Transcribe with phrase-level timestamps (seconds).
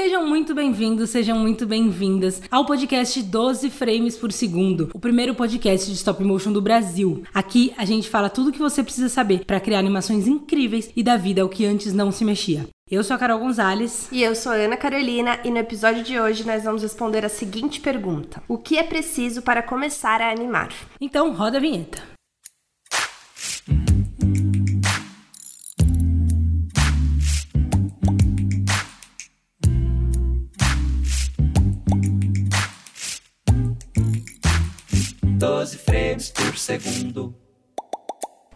[0.00, 5.90] Sejam muito bem-vindos, sejam muito bem-vindas ao podcast 12 Frames por Segundo, o primeiro podcast
[5.90, 7.24] de stop motion do Brasil.
[7.34, 11.02] Aqui a gente fala tudo o que você precisa saber para criar animações incríveis e
[11.02, 12.68] dar vida ao que antes não se mexia.
[12.88, 14.08] Eu sou a Carol Gonzalez.
[14.12, 17.28] E eu sou a Ana Carolina, e no episódio de hoje nós vamos responder a
[17.28, 20.68] seguinte pergunta: O que é preciso para começar a animar?
[21.00, 22.17] Então, roda a vinheta.
[35.58, 37.34] Doze frames por segundo.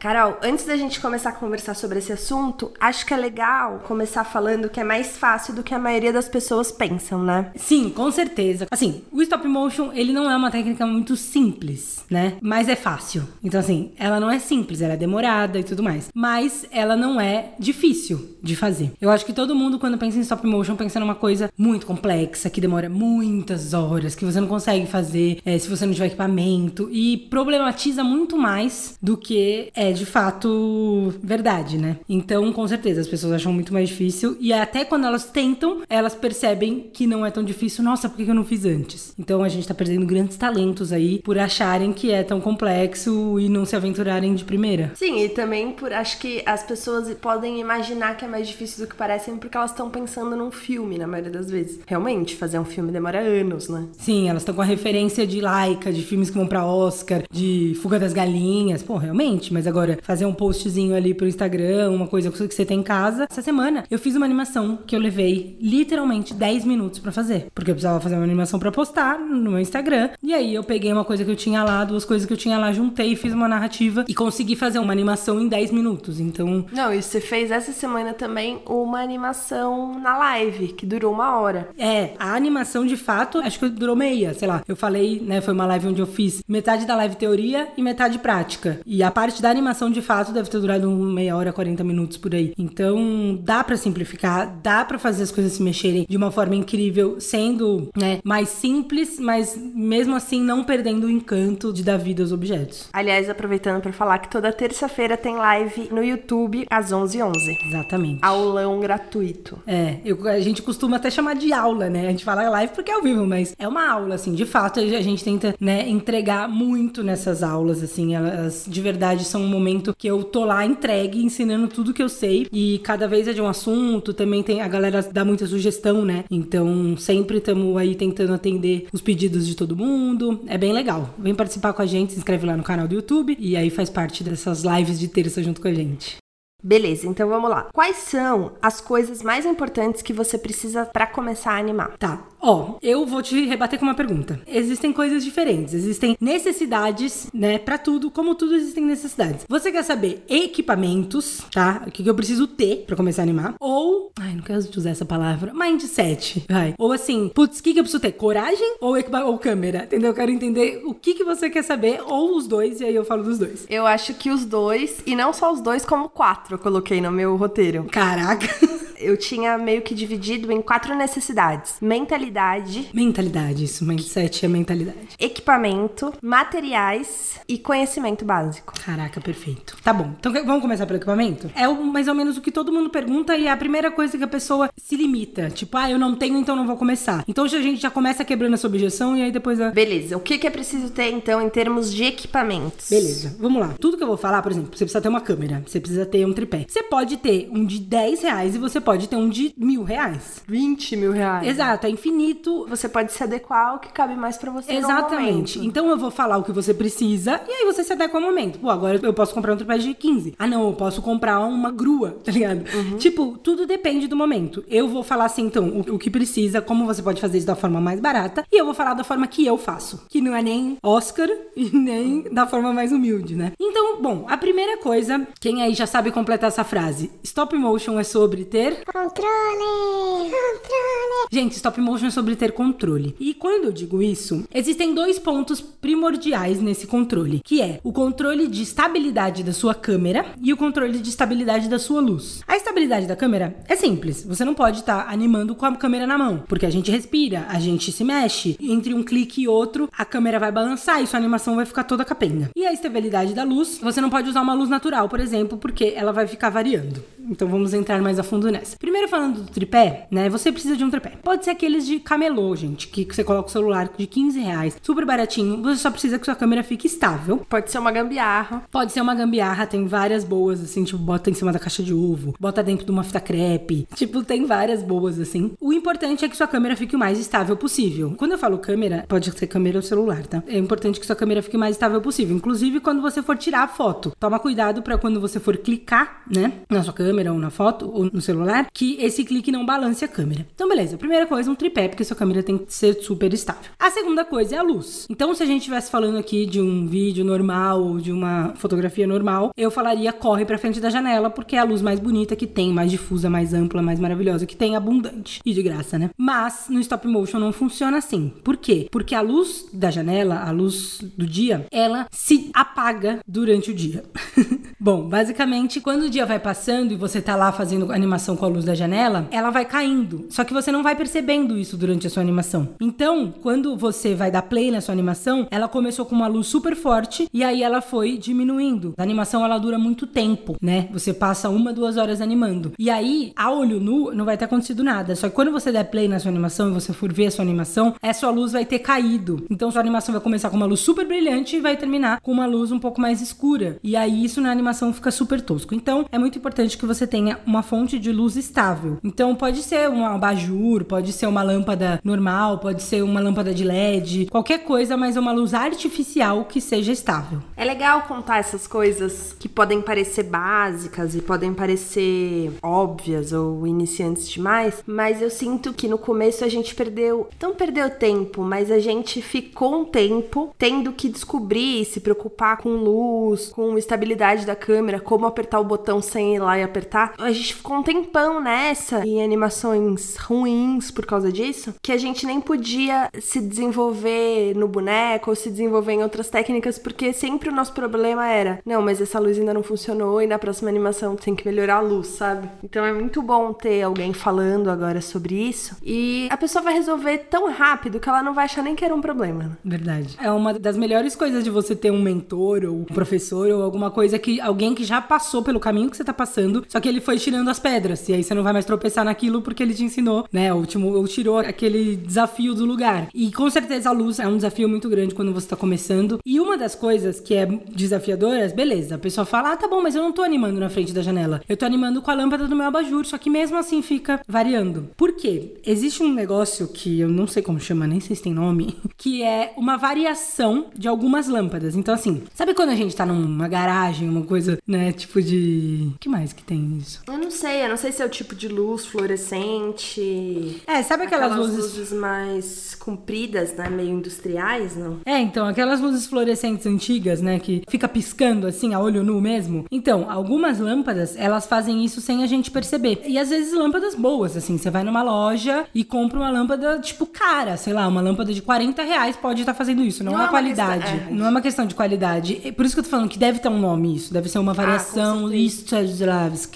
[0.02, 4.24] Carol, antes da gente começar a conversar sobre esse assunto, acho que é legal começar
[4.24, 7.52] falando que é mais fácil do que a maioria das pessoas pensam, né?
[7.54, 8.66] Sim, com certeza.
[8.68, 12.36] Assim, o stop motion, ele não é uma técnica muito simples, né?
[12.40, 13.22] Mas é fácil.
[13.44, 16.10] Então, assim, ela não é simples, ela é demorada e tudo mais.
[16.12, 18.90] Mas ela não é difícil de fazer.
[19.00, 22.50] Eu acho que todo mundo, quando pensa em stop motion, pensa numa coisa muito complexa,
[22.50, 26.88] que demora muitas horas, que você não consegue fazer é, se você não tiver equipamento.
[26.90, 31.98] E problematiza muito mais do que é de fato verdade, né?
[32.08, 34.36] Então, com certeza, as pessoas acham muito mais difícil.
[34.40, 37.84] E até quando elas tentam, elas percebem que não é tão difícil.
[37.84, 39.14] Nossa, por que eu não fiz antes?
[39.18, 43.48] Então a gente tá perdendo grandes talentos aí por acharem que é tão complexo e
[43.48, 44.92] não se aventurarem de primeira.
[44.94, 48.88] Sim, e também por acho que as pessoas podem imaginar que é mais difícil do
[48.88, 51.80] que parecem porque elas estão pensando num filme, na maioria das vezes.
[51.86, 53.86] Realmente, fazer um filme demora anos, né?
[53.98, 57.76] Sim, elas estão com a referência de Laika, de filmes que vão pra Oscar, de
[57.82, 58.82] Fuga das Galinhas.
[58.82, 62.64] Pô, realmente, mas agora agora fazer um postzinho ali pro Instagram, uma coisa que você
[62.64, 63.26] tem em casa.
[63.28, 67.70] Essa semana eu fiz uma animação que eu levei literalmente 10 minutos para fazer, porque
[67.70, 70.10] eu precisava fazer uma animação para postar no meu Instagram.
[70.22, 72.58] E aí eu peguei uma coisa que eu tinha lá, duas coisas que eu tinha
[72.58, 76.20] lá, juntei, fiz uma narrativa e consegui fazer uma animação em 10 minutos.
[76.20, 81.38] Então, Não, e você fez essa semana também uma animação na live, que durou uma
[81.38, 81.68] hora.
[81.76, 84.62] É, a animação de fato, acho que durou meia, sei lá.
[84.68, 88.18] Eu falei, né, foi uma live onde eu fiz metade da live teoria e metade
[88.18, 88.80] prática.
[88.86, 92.34] E a parte da animação de fato deve ter durado meia hora, 40 minutos por
[92.34, 92.52] aí.
[92.56, 97.20] Então, dá para simplificar, dá para fazer as coisas se mexerem de uma forma incrível,
[97.20, 102.32] sendo, né, mais simples, mas mesmo assim não perdendo o encanto de dar vida aos
[102.32, 102.88] objetos.
[102.92, 107.58] Aliás, aproveitando para falar que toda terça-feira tem live no YouTube às 11h11.
[107.66, 108.18] Exatamente.
[108.22, 109.58] Aulão gratuito.
[109.66, 112.06] É, eu, a gente costuma até chamar de aula, né?
[112.06, 114.34] A gente fala live porque é ao vivo, mas é uma aula, assim.
[114.34, 118.14] De fato, a gente tenta, né, entregar muito nessas aulas, assim.
[118.14, 122.08] Elas de verdade são um momento que eu tô lá entregue, ensinando tudo que eu
[122.08, 122.48] sei.
[122.52, 124.60] E cada vez é de um assunto, também tem.
[124.60, 126.24] A galera dá muita sugestão, né?
[126.30, 130.40] Então sempre estamos aí tentando atender os pedidos de todo mundo.
[130.48, 131.10] É bem legal.
[131.18, 133.88] Vem participar com a gente, se inscreve lá no canal do YouTube e aí faz
[133.88, 136.16] parte dessas lives de terça junto com a gente.
[136.64, 137.68] Beleza, então vamos lá.
[137.72, 141.96] Quais são as coisas mais importantes que você precisa para começar a animar?
[141.98, 142.24] Tá.
[142.42, 144.40] Ó, eu vou te rebater com uma pergunta.
[144.48, 149.46] Existem coisas diferentes, existem necessidades, né, para tudo, como tudo existem necessidades.
[149.48, 151.84] Você quer saber equipamentos, tá?
[151.86, 153.54] O que eu preciso ter para começar a animar?
[153.60, 156.74] Ou, ai, não quero usar essa palavra, mindset, vai.
[156.76, 158.12] Ou assim, putz, o que, que eu preciso ter?
[158.12, 159.84] Coragem ou, ou câmera?
[159.84, 160.10] Entendeu?
[160.10, 163.04] Eu quero entender o que, que você quer saber, ou os dois, e aí eu
[163.04, 163.66] falo dos dois.
[163.70, 167.12] Eu acho que os dois, e não só os dois, como quatro eu coloquei no
[167.12, 167.84] meu roteiro.
[167.84, 168.48] Caraca!
[169.02, 175.16] Eu tinha meio que dividido em quatro necessidades: mentalidade, mentalidade, isso, mindset é mentalidade.
[175.18, 178.74] equipamento, materiais e conhecimento básico.
[178.84, 179.76] Caraca, perfeito.
[179.82, 181.50] Tá bom, então vamos começar pelo equipamento?
[181.54, 184.24] É mais ou menos o que todo mundo pergunta e é a primeira coisa que
[184.24, 185.50] a pessoa se limita.
[185.50, 187.24] Tipo, ah, eu não tenho, então não vou começar.
[187.26, 189.70] Então a gente já começa quebrando essa objeção e aí depois a.
[189.70, 192.88] Beleza, o que, que é preciso ter então em termos de equipamentos?
[192.88, 193.74] Beleza, vamos lá.
[193.80, 196.26] Tudo que eu vou falar, por exemplo, você precisa ter uma câmera, você precisa ter
[196.26, 196.64] um tripé.
[196.68, 200.42] Você pode ter um de 10 reais e você pode ter um de mil reais.
[200.46, 201.46] 20 mil reais.
[201.46, 202.66] Exato, é infinito.
[202.68, 205.58] Você pode se adequar ao que cabe mais pra você Exatamente.
[205.64, 208.58] Então eu vou falar o que você precisa e aí você se adequa ao momento.
[208.58, 210.34] Pô, agora eu posso comprar um tripé de 15.
[210.38, 212.64] Ah, não, eu posso comprar uma grua, tá ligado?
[212.98, 214.64] Tipo, tudo depende do momento.
[214.68, 217.56] Eu vou falar assim, então, o, o que precisa, como você pode fazer isso da
[217.56, 220.42] forma mais barata, e eu vou falar da forma que eu faço, que não é
[220.42, 223.52] nem Oscar e nem da forma mais humilde, né?
[223.60, 227.10] Então, bom, a primeira coisa, quem aí já sabe completar essa frase?
[227.22, 230.30] Stop motion é sobre ter Controle!
[230.30, 231.28] Controle!
[231.30, 233.14] Gente, stop motion é sobre ter controle.
[233.18, 238.48] E quando eu digo isso, existem dois pontos primordiais nesse controle, que é o controle
[238.48, 242.42] de estabilidade da sua câmera e o controle de estabilidade da sua luz.
[242.46, 244.24] A estabilidade da câmera é simples.
[244.24, 247.60] Você não pode estar animando com a câmera na mão, porque a gente respira, a
[247.60, 248.56] gente se mexe.
[248.60, 252.04] Entre um clique e outro, a câmera vai balançar e sua animação vai ficar toda
[252.04, 252.50] capenga.
[252.56, 255.92] E a estabilidade da luz, você não pode usar uma luz natural, por exemplo, porque
[255.96, 257.02] ela vai ficar variando.
[257.30, 258.76] Então vamos entrar mais a fundo nessa.
[258.76, 260.28] Primeiro falando do tripé, né?
[260.28, 261.12] Você precisa de um tripé.
[261.22, 265.04] Pode ser aqueles de camelô, gente, que você coloca o celular de 15 reais, super
[265.04, 265.62] baratinho.
[265.62, 267.38] Você só precisa que sua câmera fique estável.
[267.48, 268.64] Pode ser uma gambiarra.
[268.70, 271.94] Pode ser uma gambiarra, tem várias boas, assim, tipo, bota em cima da caixa de
[271.94, 273.86] ovo, bota dentro de uma fita crepe.
[274.02, 275.52] Tipo, tem várias boas, assim.
[275.60, 278.14] O importante é que sua câmera fique o mais estável possível.
[278.16, 280.42] Quando eu falo câmera, pode ser câmera ou celular, tá?
[280.46, 282.34] É importante que sua câmera fique o mais estável possível.
[282.34, 286.52] Inclusive, quando você for tirar a foto, toma cuidado para quando você for clicar, né,
[286.68, 290.08] na sua câmera ou na foto ou no celular, que esse clique não balance a
[290.08, 290.46] câmera.
[290.54, 290.96] Então, beleza.
[290.96, 293.70] Primeira coisa, um tripé, porque sua câmera tem que ser super estável.
[293.78, 295.06] A segunda coisa é a luz.
[295.10, 299.06] Então, se a gente estivesse falando aqui de um vídeo normal ou de uma fotografia
[299.06, 302.46] normal, eu falaria corre pra frente da janela, porque é a luz mais bonita que
[302.46, 306.10] tem, mais difusa, mais ampla, mais maravilhosa que tem, abundante e de graça, né?
[306.16, 308.32] Mas no stop motion não funciona assim.
[308.42, 308.88] Por quê?
[308.90, 314.04] Porque a luz da janela, a luz do dia, ela se apaga durante o dia.
[314.78, 318.48] Bom, basicamente, quando o dia vai passando e você tá lá fazendo animação com a
[318.48, 320.26] luz da janela, ela vai caindo.
[320.30, 322.68] Só que você não vai percebendo isso durante a sua animação.
[322.80, 326.76] Então, quando você vai dar play na sua animação, ela começou com uma luz super
[326.76, 328.94] forte e aí ela foi diminuindo.
[328.96, 330.88] A animação ela dura muito tempo, né?
[330.92, 332.72] Você passa uma, duas horas animando.
[332.78, 335.16] E aí, a olho nu, não vai ter acontecido nada.
[335.16, 337.44] Só que quando você der play na sua animação e você for ver a sua
[337.44, 339.44] animação, essa luz vai ter caído.
[339.50, 342.46] Então, sua animação vai começar com uma luz super brilhante e vai terminar com uma
[342.46, 343.80] luz um pouco mais escura.
[343.82, 345.74] E aí, isso na animação fica super tosco.
[345.74, 348.98] Então, é muito importante que você tenha uma fonte de luz estável.
[349.02, 353.64] Então, pode ser um abajur, pode ser uma lâmpada normal, pode ser uma lâmpada de
[353.64, 357.40] LED, qualquer coisa, mas uma luz artificial que seja estável.
[357.56, 364.28] É legal contar essas coisas que podem parecer básicas e podem parecer óbvias ou iniciantes
[364.28, 368.78] demais, mas eu sinto que no começo a gente perdeu, não perdeu tempo, mas a
[368.78, 375.00] gente ficou um tempo tendo que descobrir, se preocupar com luz, com estabilidade da câmera,
[375.00, 376.81] como apertar o botão sem ir lá e apertar.
[377.18, 382.26] A gente ficou um tempão nessa em animações ruins por causa disso, que a gente
[382.26, 387.54] nem podia se desenvolver no boneco ou se desenvolver em outras técnicas, porque sempre o
[387.54, 391.34] nosso problema era: não, mas essa luz ainda não funcionou e na próxima animação tem
[391.34, 392.48] que melhorar a luz, sabe?
[392.62, 397.18] Então é muito bom ter alguém falando agora sobre isso e a pessoa vai resolver
[397.30, 399.58] tão rápido que ela não vai achar nem que era um problema.
[399.64, 400.16] Verdade.
[400.20, 403.90] É uma das melhores coisas de você ter um mentor ou um professor ou alguma
[403.90, 407.02] coisa que alguém que já passou pelo caminho que você tá passando, só que ele
[407.02, 408.08] foi tirando as pedras.
[408.08, 410.54] E aí você não vai mais tropeçar naquilo porque ele te ensinou, né?
[410.54, 413.08] Ou, tipo, ou tirou aquele desafio do lugar.
[413.12, 416.18] E com certeza a luz é um desafio muito grande quando você tá começando.
[416.24, 419.94] E uma das coisas que é desafiadoras, beleza, a pessoa fala: ah, tá bom, mas
[419.94, 421.42] eu não tô animando na frente da janela.
[421.46, 424.88] Eu tô animando com a lâmpada do meu abajur, só que mesmo assim fica variando.
[424.96, 425.56] Por quê?
[425.66, 429.22] Existe um negócio que eu não sei como chama, nem sei se tem nome, que
[429.22, 431.76] é uma variação de algumas lâmpadas.
[431.76, 435.90] Então, assim, sabe quando a gente tá numa garagem, uma coisa, né, tipo de.
[436.00, 437.00] que mais que tem isso?
[437.06, 440.62] Eu não sei, eu não sei se é o tipo de luz fluorescente.
[440.66, 441.92] É, sabe aquelas, luzes.
[441.92, 443.68] mais compridas, né?
[443.68, 444.98] Meio industriais, não?
[445.04, 449.64] É, então, aquelas luzes fluorescentes antigas, né, que fica piscando assim a olho nu mesmo.
[449.70, 453.02] Então, algumas lâmpadas, elas fazem isso sem a gente perceber.
[453.06, 457.06] E às vezes lâmpadas boas, assim, você vai numa loja e compra uma lâmpada, tipo,
[457.06, 460.24] cara, sei lá, uma lâmpada de 40 reais pode estar fazendo isso, não, Não é
[460.24, 460.82] é qualidade.
[460.82, 461.12] questão- é.
[461.12, 462.34] Não é uma questão de qualidade.
[462.56, 464.52] Por isso que eu tô falando que deve ter um nome isso, deve ser uma
[464.54, 465.32] variação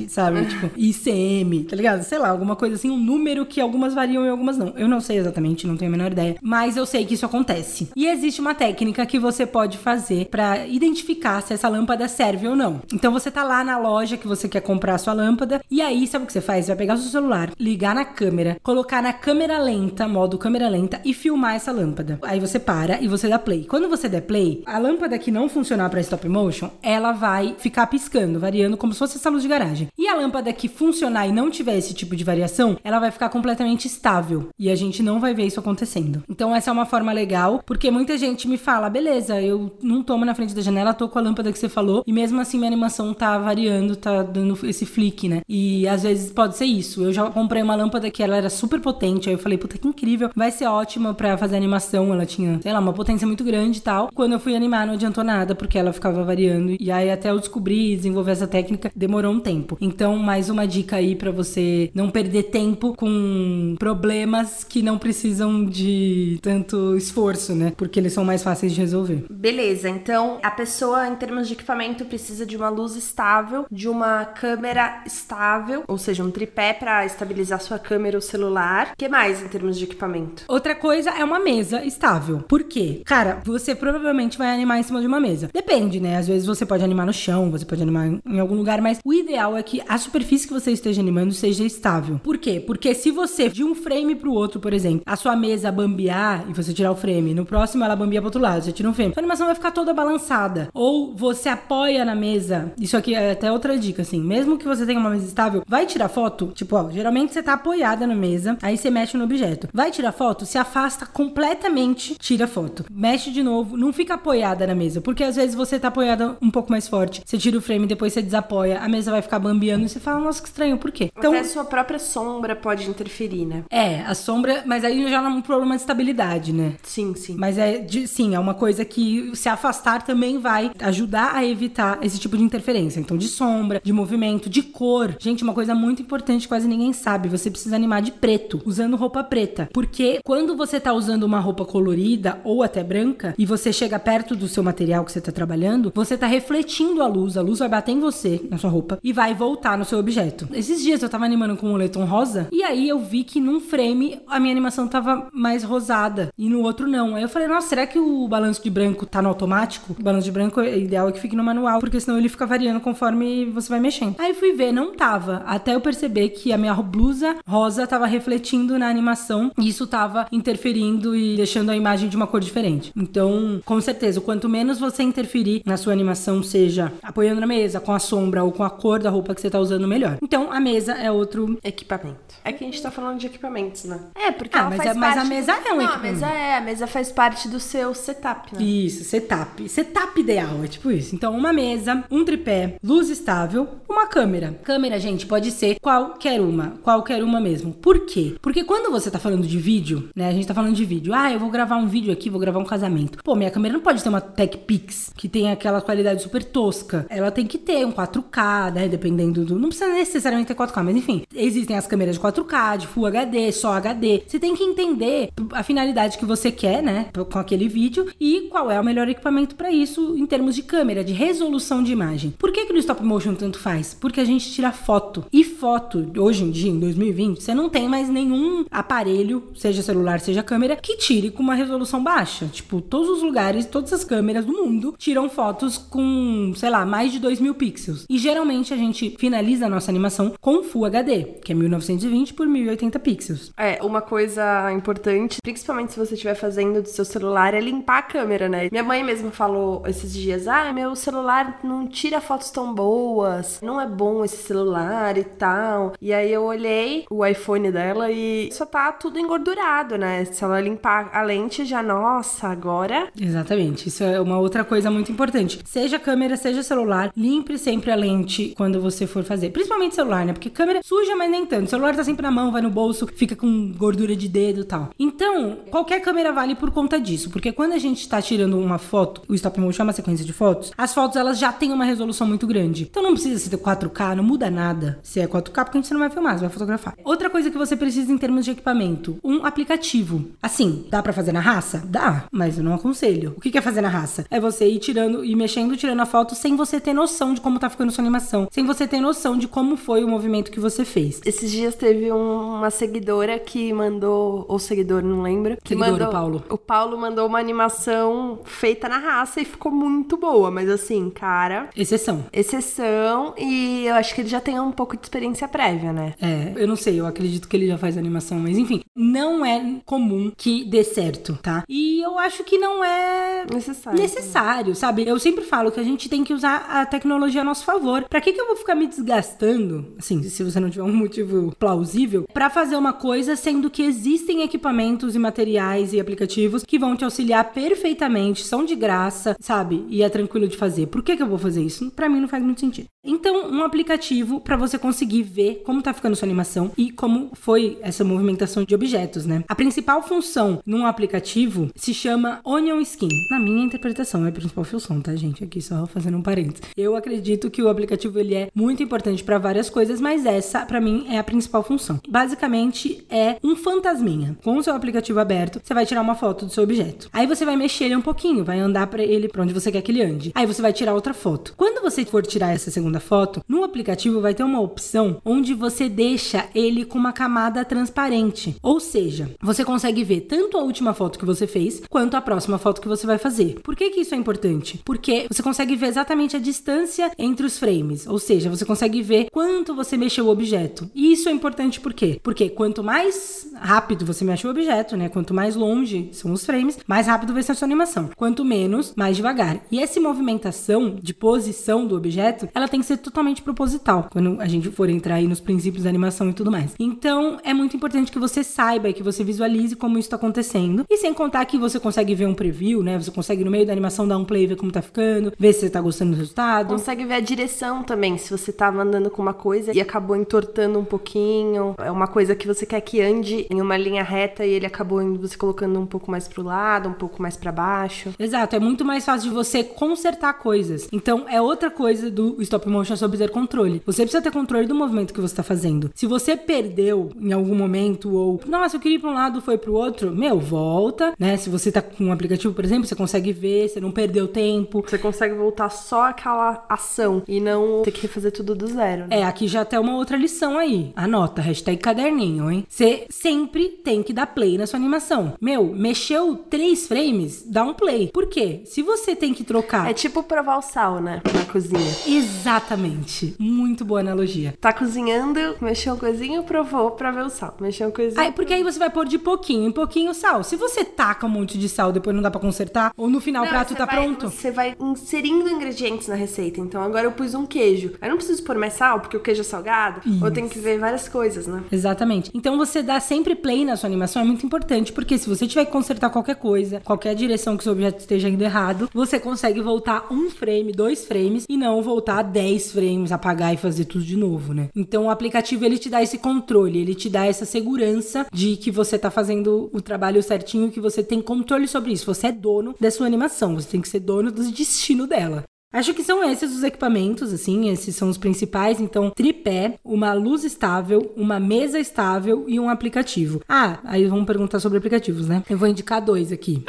[0.09, 0.45] Sabe?
[0.47, 2.03] tipo, ICM, tá ligado?
[2.03, 4.73] Sei lá, alguma coisa assim, um número que algumas variam e algumas não.
[4.77, 7.89] Eu não sei exatamente, não tenho a menor ideia, mas eu sei que isso acontece.
[7.97, 12.57] E existe uma técnica que você pode fazer pra identificar se essa lâmpada serve ou
[12.57, 12.81] não.
[12.93, 16.07] Então você tá lá na loja que você quer comprar a sua lâmpada e aí
[16.07, 16.65] sabe o que você faz?
[16.65, 20.69] Você vai pegar o seu celular, ligar na câmera, colocar na câmera lenta, modo câmera
[20.69, 22.19] lenta e filmar essa lâmpada.
[22.23, 23.65] Aí você para e você dá play.
[23.65, 27.87] Quando você der play, a lâmpada que não funcionar pra stop motion, ela vai ficar
[27.87, 29.86] piscando, variando como se fosse essa luz de garagem.
[29.99, 33.29] E a lâmpada que funcionar e não tiver esse tipo de variação, ela vai ficar
[33.29, 36.23] completamente estável e a gente não vai ver isso acontecendo.
[36.29, 40.25] Então essa é uma forma legal, porque muita gente me fala, beleza, eu não tomo
[40.25, 42.69] na frente da janela, tô com a lâmpada que você falou e mesmo assim minha
[42.69, 45.43] animação tá variando, tá dando esse flick, né?
[45.49, 47.03] E às vezes pode ser isso.
[47.03, 49.87] Eu já comprei uma lâmpada que ela era super potente, aí eu falei, puta que
[49.87, 52.13] incrível, vai ser ótima pra fazer animação.
[52.13, 54.11] Ela tinha, sei lá, uma potência muito grande e tal.
[54.15, 56.77] Quando eu fui animar, não adiantou nada, porque ela ficava variando.
[56.79, 59.66] E aí, até eu descobrir e desenvolver essa técnica, demorou um tempo.
[59.81, 65.65] Então, mais uma dica aí pra você não perder tempo com problemas que não precisam
[65.65, 67.73] de tanto esforço, né?
[67.77, 69.25] Porque eles são mais fáceis de resolver.
[69.31, 74.25] Beleza, então a pessoa, em termos de equipamento, precisa de uma luz estável, de uma
[74.25, 78.93] câmera estável, ou seja, um tripé pra estabilizar sua câmera ou celular.
[78.93, 80.45] O que mais em termos de equipamento?
[80.49, 82.45] Outra coisa é uma mesa estável.
[82.49, 83.03] Por quê?
[83.05, 85.51] Cara, você provavelmente vai animar em cima de uma mesa.
[85.53, 86.17] Depende, né?
[86.17, 89.13] Às vezes você pode animar no chão, você pode animar em algum lugar, mas o
[89.13, 92.21] ideal é que a superfície que você esteja animando seja estável.
[92.23, 92.63] Por quê?
[92.65, 96.53] Porque se você, de um frame pro outro, por exemplo, a sua mesa bambear e
[96.53, 99.13] você tirar o frame, no próximo ela bambia pro outro lado, você tira um frame,
[99.13, 100.69] sua animação vai ficar toda balançada.
[100.73, 104.85] Ou você apoia na mesa, isso aqui é até outra dica, assim, mesmo que você
[104.87, 108.57] tenha uma mesa estável, vai tirar foto, tipo, ó, geralmente você tá apoiada na mesa,
[108.63, 109.69] aí você mexe no objeto.
[109.73, 112.85] Vai tirar foto, se afasta completamente, tira foto.
[112.91, 116.51] Mexe de novo, não fica apoiada na mesa, porque às vezes você tá apoiada um
[116.51, 119.87] pouco mais forte, você tira o frame, depois você desapoia, a mesa vai ficar bambeando
[119.87, 121.11] e você fala, nossa, que estranho, por quê?
[121.17, 123.65] Então, Até sua própria sombra pode interferir, né?
[123.71, 126.75] É, a sombra, mas aí já é um problema de estabilidade, né?
[126.83, 127.37] Sim, sim.
[127.39, 131.99] Mas é, de, sim, é uma coisa que se afastar também vai ajudar a evitar
[132.03, 133.01] esse tipo de interferência.
[133.01, 135.17] Então, de sombra, de movimento, de cor.
[135.19, 139.23] Gente, uma coisa muito importante, quase ninguém sabe, você precisa animar de preto, usando roupa
[139.23, 139.69] preta.
[139.73, 144.35] Porque quando você tá usando uma roupa colorida ou até branca e você chega perto
[144.35, 147.69] do seu material que você tá trabalhando, você tá refletindo a luz, a luz vai
[147.69, 150.49] bater em você, na sua roupa, e vai voltar no seu objeto.
[150.53, 153.61] Esses dias eu tava animando com um moletom rosa e aí eu vi que num
[153.61, 157.15] frame a minha animação tava mais rosada e no outro não.
[157.15, 159.95] Aí eu falei, nossa, será que o balanço de branco tá no automático?
[159.99, 162.47] O balanço de branco é ideal é que fique no manual, porque senão ele fica
[162.47, 164.17] variando conforme você vai mexendo.
[164.19, 165.43] Aí fui ver, não tava.
[165.47, 170.27] Até eu perceber que a minha blusa rosa tava refletindo na animação e isso tava
[170.33, 172.93] interferindo e deixando a imagem de uma cor diferente.
[172.97, 177.93] Então, com certeza, quanto menos você interferir na sua animação, seja apoiando na mesa, com
[177.93, 180.19] a sombra ou com a cor da roupa que você tá usando, melhor.
[180.23, 182.17] Então, a mesa é outro equipamento.
[182.45, 184.01] É que a gente tá falando de equipamentos, né?
[184.15, 185.95] É, porque ah, ela mas, faz é, mas a mesa é um Não, equipamento.
[185.95, 188.63] a mesa é, a mesa faz parte do seu setup, né?
[188.63, 189.69] Isso, setup.
[189.69, 191.15] Setup ideal, é tipo isso.
[191.15, 194.59] Então, uma mesa, um tripé, luz estável, uma câmera.
[194.63, 197.73] Câmera, gente, pode ser qualquer uma, qualquer uma mesmo.
[197.73, 198.37] Por quê?
[198.41, 200.29] Porque quando você tá falando de vídeo, né?
[200.29, 201.13] A gente tá falando de vídeo.
[201.15, 203.19] Ah, eu vou gravar um vídeo aqui, vou gravar um casamento.
[203.23, 207.07] Pô, minha câmera não pode ter uma Tech Pix que tem aquela qualidade super tosca.
[207.09, 208.89] Ela tem que ter um 4K, né?
[209.17, 209.59] Dependendo do.
[209.59, 211.23] Não precisa necessariamente ter 4K, mas enfim.
[211.35, 214.23] Existem as câmeras de 4K, de Full HD, só HD.
[214.27, 217.07] Você tem que entender a finalidade que você quer, né?
[217.31, 221.03] Com aquele vídeo e qual é o melhor equipamento para isso em termos de câmera,
[221.03, 222.35] de resolução de imagem.
[222.39, 223.95] Por que, que no stop motion tanto faz?
[223.95, 225.25] Porque a gente tira foto.
[225.33, 230.21] E foto, hoje em dia, em 2020, você não tem mais nenhum aparelho, seja celular,
[230.21, 232.47] seja câmera, que tire com uma resolução baixa.
[232.53, 237.13] Tipo, todos os lugares, todas as câmeras do mundo tiram fotos com, sei lá, mais
[237.13, 238.05] de 2 mil pixels.
[238.09, 242.47] E geralmente a gente finaliza a nossa animação com Full HD, que é 1920 por
[242.47, 243.53] 1080 pixels.
[243.57, 248.03] É, uma coisa importante, principalmente se você estiver fazendo do seu celular, é limpar a
[248.03, 248.69] câmera, né?
[248.71, 253.81] Minha mãe mesmo falou esses dias: ah, meu celular não tira fotos tão boas, não
[253.81, 255.93] é bom esse celular e tal.
[256.01, 260.25] E aí eu olhei o iPhone dela e só tá tudo engordurado, né?
[260.25, 263.09] Se ela limpar a lente, já, nossa, agora.
[263.21, 265.61] Exatamente, isso é uma outra coisa muito importante.
[265.65, 269.51] Seja câmera, seja celular, limpe sempre a lente quando você for fazer.
[269.51, 270.33] Principalmente celular, né?
[270.33, 271.67] Porque câmera suja, mas nem tanto.
[271.67, 274.65] O celular tá sempre na mão, vai no bolso, fica com gordura de dedo e
[274.65, 274.91] tal.
[274.97, 277.31] Então, qualquer câmera vale por conta disso.
[277.31, 280.33] Porque quando a gente tá tirando uma foto, o stop motion é uma sequência de
[280.33, 282.85] fotos, as fotos elas já têm uma resolução muito grande.
[282.89, 286.11] Então não precisa ser 4K, não muda nada se é 4K, porque gente não vai
[286.11, 286.95] filmar, você vai fotografar.
[287.05, 290.27] Outra coisa que você precisa em termos de equipamento, um aplicativo.
[290.43, 291.83] Assim, dá para fazer na raça?
[291.87, 293.35] Dá, mas eu não aconselho.
[293.37, 294.27] O que é fazer na raça?
[294.31, 297.59] É você ir tirando e mexendo, tirando a foto sem você ter noção de como
[297.59, 300.85] tá ficando sua animação, sem você ter noção de como foi o movimento que você
[300.85, 301.21] fez.
[301.25, 305.57] Esses dias teve um- uma seguidora que mandou, ou seguidor, não lembro.
[305.63, 306.45] Que Seguidor, mandou, o Paulo.
[306.51, 311.71] O Paulo mandou uma animação feita na raça e ficou muito boa, mas assim, cara,
[311.77, 312.25] Exceção.
[312.33, 316.15] exceção e eu acho que ele já tem um pouco de experiência prévia, né?
[316.21, 319.77] É, eu não sei, eu acredito que ele já faz animação, mas enfim, não é
[319.85, 321.63] comum que dê certo, tá?
[321.69, 324.01] E eu acho que não é Necessário.
[324.01, 325.07] necessário, sabe?
[325.07, 328.05] Eu sempre falo que a gente tem que usar a tecnologia a nosso favor.
[328.09, 331.55] Pra que que eu vou ficar me desgastando, assim, se você não tiver um motivo
[331.57, 336.97] plausível, pra fazer uma coisa sendo que existem equipamentos e materiais e aplicativos que vão
[336.97, 339.87] te auxiliar perfeitamente, são de graça, sabe?
[339.89, 340.89] E é tranquilo de fazer.
[340.89, 341.93] Por que que eu vou fazer isso?
[341.93, 342.89] Pra mim não faz muito sentido.
[343.05, 347.79] Então, um aplicativo pra você conseguir ver como tá ficando sua animação e como foi
[347.81, 349.45] essa movimentação de objetos, né?
[349.47, 353.09] A principal função num aplicativo se chama Onion Skin.
[353.31, 355.45] Na minha interpretação, é a principal função, tá, gente?
[355.45, 356.63] Aqui só fazendo um parênteses.
[356.77, 360.81] Eu acredito que o aplicativo ele é muito importante pra várias coisas, mas essa, pra
[360.81, 362.01] mim, é a principal função.
[362.09, 364.37] Basicamente, é um fantasminha.
[364.43, 367.11] Com o seu aplicativo aberto, você vai tirar uma foto do seu objeto.
[367.13, 369.83] Aí você vai mexer ele um pouquinho, vai andar pra ele pra onde você quer
[369.83, 370.33] que ele ande.
[370.35, 371.53] Aí você vai tirar outra foto.
[371.57, 375.89] Quando você for tirar essa segunda foto, no aplicativo vai ter uma opção onde você
[375.89, 378.57] deixa ele com uma camada transparente.
[378.63, 382.59] Ou seja, você consegue ver tanto a última foto que você fez, quanto a próxima
[382.59, 383.61] foto que você vai fazer.
[383.63, 384.81] Por que, que isso é importante?
[384.85, 388.07] Porque você consegue ver exatamente a distância entre os frames.
[388.07, 390.91] Ou seja, você consegue ver ver quanto você mexeu o objeto.
[390.95, 392.21] E isso é importante por quê?
[392.23, 395.09] Porque quanto mais rápido você mexe o objeto, né?
[395.09, 398.11] Quanto mais longe são os frames, mais rápido vai ser a sua animação.
[398.15, 399.61] Quanto menos, mais devagar.
[399.71, 404.47] E essa movimentação de posição do objeto, ela tem que ser totalmente proposital, quando a
[404.47, 406.75] gente for entrar aí nos princípios da animação e tudo mais.
[406.79, 410.85] Então, é muito importante que você saiba e que você visualize como isso está acontecendo.
[410.91, 412.99] E sem contar que você consegue ver um preview, né?
[412.99, 415.61] Você consegue no meio da animação dar um play, ver como tá ficando, ver se
[415.61, 416.69] você tá gostando do resultado.
[416.69, 420.79] Consegue ver a direção também, se você tava andando com uma coisa e acabou entortando
[420.79, 421.75] um pouquinho.
[421.79, 425.03] É uma coisa que você quer que ande em uma linha reta e ele acabou
[425.03, 428.15] indo você colocando um pouco mais pro lado, um pouco mais para baixo.
[428.19, 430.89] Exato, é muito mais fácil de você consertar coisas.
[430.93, 433.83] Então, é outra coisa do stop motion sobre ter controle.
[433.85, 435.91] Você precisa ter controle do movimento que você tá fazendo.
[435.95, 439.59] Se você perdeu em algum momento ou, nossa, eu queria ir pra um lado, foi
[439.59, 441.37] pro outro, meu, volta, né?
[441.37, 444.83] Se você tá com um aplicativo, por exemplo, você consegue ver, você não perdeu tempo.
[444.87, 449.03] Você consegue voltar só aquela ação e não ter que refazer tudo do zero.
[449.07, 449.21] Né?
[449.21, 450.93] É, aqui já tem uma outra lição aí.
[450.97, 452.67] Anota, hashtag caderninho, hein?
[452.69, 455.35] Você sempre tem que dar play na sua animação.
[455.41, 458.11] Meu, mexeu três frames, dá um play.
[458.13, 458.63] Por quê?
[458.65, 459.89] Se você tem que trocar.
[459.91, 461.21] É tipo provar o sal, né?
[461.35, 461.81] Na cozinha.
[462.07, 463.35] Exatamente.
[463.39, 464.55] Muito boa analogia.
[464.61, 467.57] Tá cozinhando, mexeu um coisinho, provou pra ver o sal.
[467.61, 468.21] Mexeu um coisinho.
[468.21, 470.43] Aí, porque aí você vai pôr de pouquinho em pouquinho o sal.
[470.43, 473.43] Se você taca um monte de sal depois não dá pra consertar, ou no final
[473.43, 474.31] Não, o prato tá vai- pronto.
[474.31, 476.61] Você vai inserindo ingredientes na receita.
[476.61, 477.93] Então agora eu pus um queijo.
[478.01, 480.01] Aí eu não preciso pôr mais sal, porque o queijo é salgado.
[480.21, 481.63] Ou eu tenho que ver várias coisas, né?
[481.71, 482.31] Exatamente.
[482.35, 485.67] Então você dá sempre play na sua animação é muito importante, porque se você tiver
[485.67, 489.61] que consertar qualquer coisa, qualquer direção que o seu objeto esteja indo errado, você consegue
[489.61, 494.17] voltar um frame, dois frames e não voltar 10 frames, apagar e fazer tudo de
[494.17, 494.69] novo, né?
[494.75, 498.71] Então o aplicativo ele te dá esse controle, ele te dá essa segurança de que
[498.71, 502.07] você tá fazendo o trabalho certinho, que você tem controle sobre isso.
[502.07, 505.45] Você é dono da sua animação, você tem que ser dono do destino dela.
[505.73, 508.81] Acho que são esses os equipamentos, assim, esses são os principais.
[508.81, 513.43] Então, tripé, uma luz estável, uma mesa estável e um aplicativo.
[513.49, 515.43] Ah, aí vamos perguntar sobre aplicativos, né?
[515.51, 516.65] Eu vou indicar dois aqui.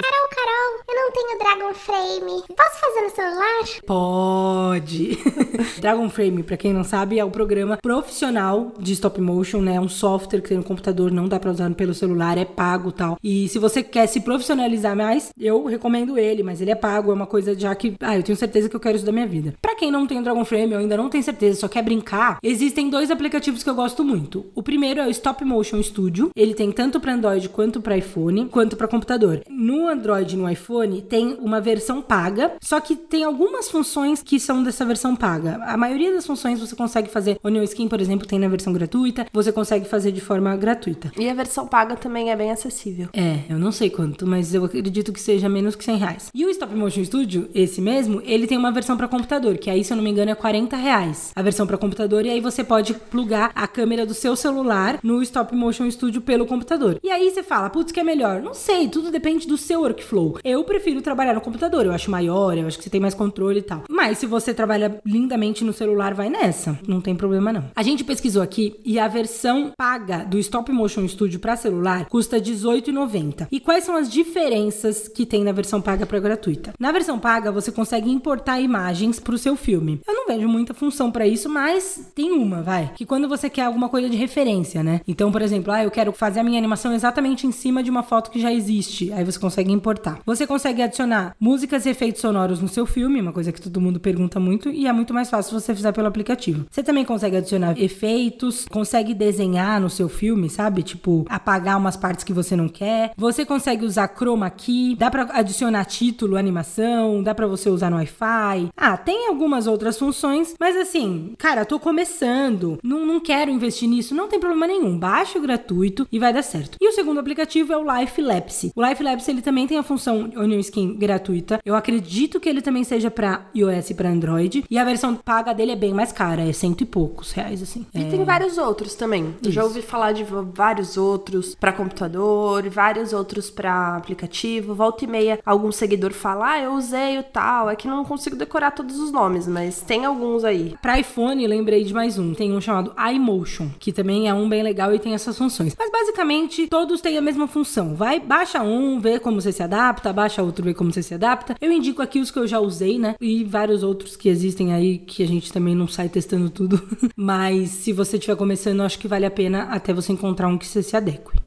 [0.88, 2.44] Eu não tenho Dragon Frame.
[2.56, 3.82] Posso fazer no celular?
[3.86, 5.18] Pode!
[5.80, 9.76] Dragon Frame, pra quem não sabe, é o programa profissional de stop motion, né?
[9.76, 12.92] É um software que tem no computador, não dá pra usar pelo celular, é pago
[12.92, 13.18] tal.
[13.24, 17.14] E se você quer se profissionalizar mais, eu recomendo ele, mas ele é pago, é
[17.14, 19.54] uma coisa já que, ah, eu tenho certeza que eu quero isso da minha vida.
[19.62, 22.38] Pra quem não tem o Dragon Frame ou ainda não tem certeza, só quer brincar,
[22.44, 24.46] existem dois aplicativos que eu gosto muito.
[24.56, 26.30] O primeiro é o Stop Motion Studio.
[26.36, 29.42] Ele tem tanto pra Android quanto pra iPhone, quanto pra computador.
[29.50, 30.67] No Android e no iPhone
[31.10, 35.60] tem uma versão paga, só que tem algumas funções que são dessa versão paga.
[35.66, 37.40] A maioria das funções você consegue fazer.
[37.44, 39.26] O New Skin, por exemplo, tem na versão gratuita.
[39.32, 41.12] Você consegue fazer de forma gratuita.
[41.18, 43.10] E a versão paga também é bem acessível.
[43.14, 46.30] É, eu não sei quanto, mas eu acredito que seja menos que 100 reais.
[46.34, 49.84] E o Stop Motion Studio, esse mesmo, ele tem uma versão pra computador, que aí,
[49.84, 51.32] se eu não me engano, é 40 reais.
[51.36, 55.22] A versão pra computador, e aí você pode plugar a câmera do seu celular no
[55.24, 57.00] Stop Motion Studio pelo computador.
[57.04, 58.42] E aí você fala, putz, que é melhor?
[58.42, 60.40] Não sei, tudo depende do seu workflow.
[60.48, 63.60] Eu prefiro trabalhar no computador, eu acho maior, eu acho que você tem mais controle
[63.60, 63.84] e tal.
[63.90, 66.80] Mas se você trabalha lindamente no celular, vai nessa.
[66.88, 67.66] Não tem problema não.
[67.76, 72.38] A gente pesquisou aqui e a versão paga do Stop Motion Studio para celular custa
[72.38, 73.48] R$18,90.
[73.52, 76.72] E quais são as diferenças que tem na versão paga para gratuita?
[76.80, 80.00] Na versão paga, você consegue importar imagens para o seu filme.
[80.08, 82.94] Eu não vejo muita função para isso, mas tem uma, vai.
[82.96, 85.02] Que quando você quer alguma coisa de referência, né?
[85.06, 88.02] Então, por exemplo, ah, eu quero fazer a minha animação exatamente em cima de uma
[88.02, 89.12] foto que já existe.
[89.12, 90.20] Aí você consegue importar.
[90.26, 94.00] Você consegue adicionar músicas e efeitos sonoros no seu filme, uma coisa que todo mundo
[94.00, 96.66] pergunta muito, e é muito mais fácil se você fizer pelo aplicativo.
[96.70, 100.84] Você também consegue adicionar efeitos, consegue desenhar no seu filme, sabe?
[100.84, 103.12] Tipo, apagar umas partes que você não quer.
[103.18, 107.98] Você consegue usar chroma key, dá pra adicionar título, animação, dá pra você usar no
[107.98, 108.70] Wi-Fi.
[108.76, 114.14] Ah, tem algumas outras funções, mas assim, cara, tô começando, não, não quero investir nisso,
[114.14, 114.98] não tem problema nenhum.
[114.98, 116.78] Baixa o gratuito e vai dar certo.
[116.82, 118.72] E o segundo aplicativo é o Life Lapse.
[118.76, 121.60] O Life Lapse ele também tem a função Onion Skin gratuita.
[121.66, 124.64] Eu acredito que ele também seja pra iOS e pra Android.
[124.70, 127.86] E a versão paga dele é bem mais cara, é cento e poucos reais, assim.
[127.94, 129.36] E tem vários outros também.
[129.44, 134.74] Eu já ouvi falar de vários outros pra computador, vários outros pra aplicativo.
[134.74, 137.70] Volta e meia, algum seguidor fala, ah, eu usei o tal.
[137.70, 140.76] É que não consigo decorar todos os nomes, mas tem alguns aí.
[140.82, 142.34] Pra iPhone, lembrei de mais um.
[142.34, 145.76] Tem um chamado iMotion, que também é um bem legal e tem essas funções.
[145.78, 147.96] Mas basicamente, todos têm a mesma função.
[147.96, 151.56] Vai, baixa um, vê como você se adapta, baixa outro, vê como você se adapta.
[151.62, 153.16] Eu indico aqui os que eu já usei, né?
[153.22, 156.82] E vários outros que existem aí que a gente também não sai testando tudo.
[157.16, 160.58] Mas se você estiver começando, eu acho que vale a pena até você encontrar um
[160.58, 161.47] que você se adeque.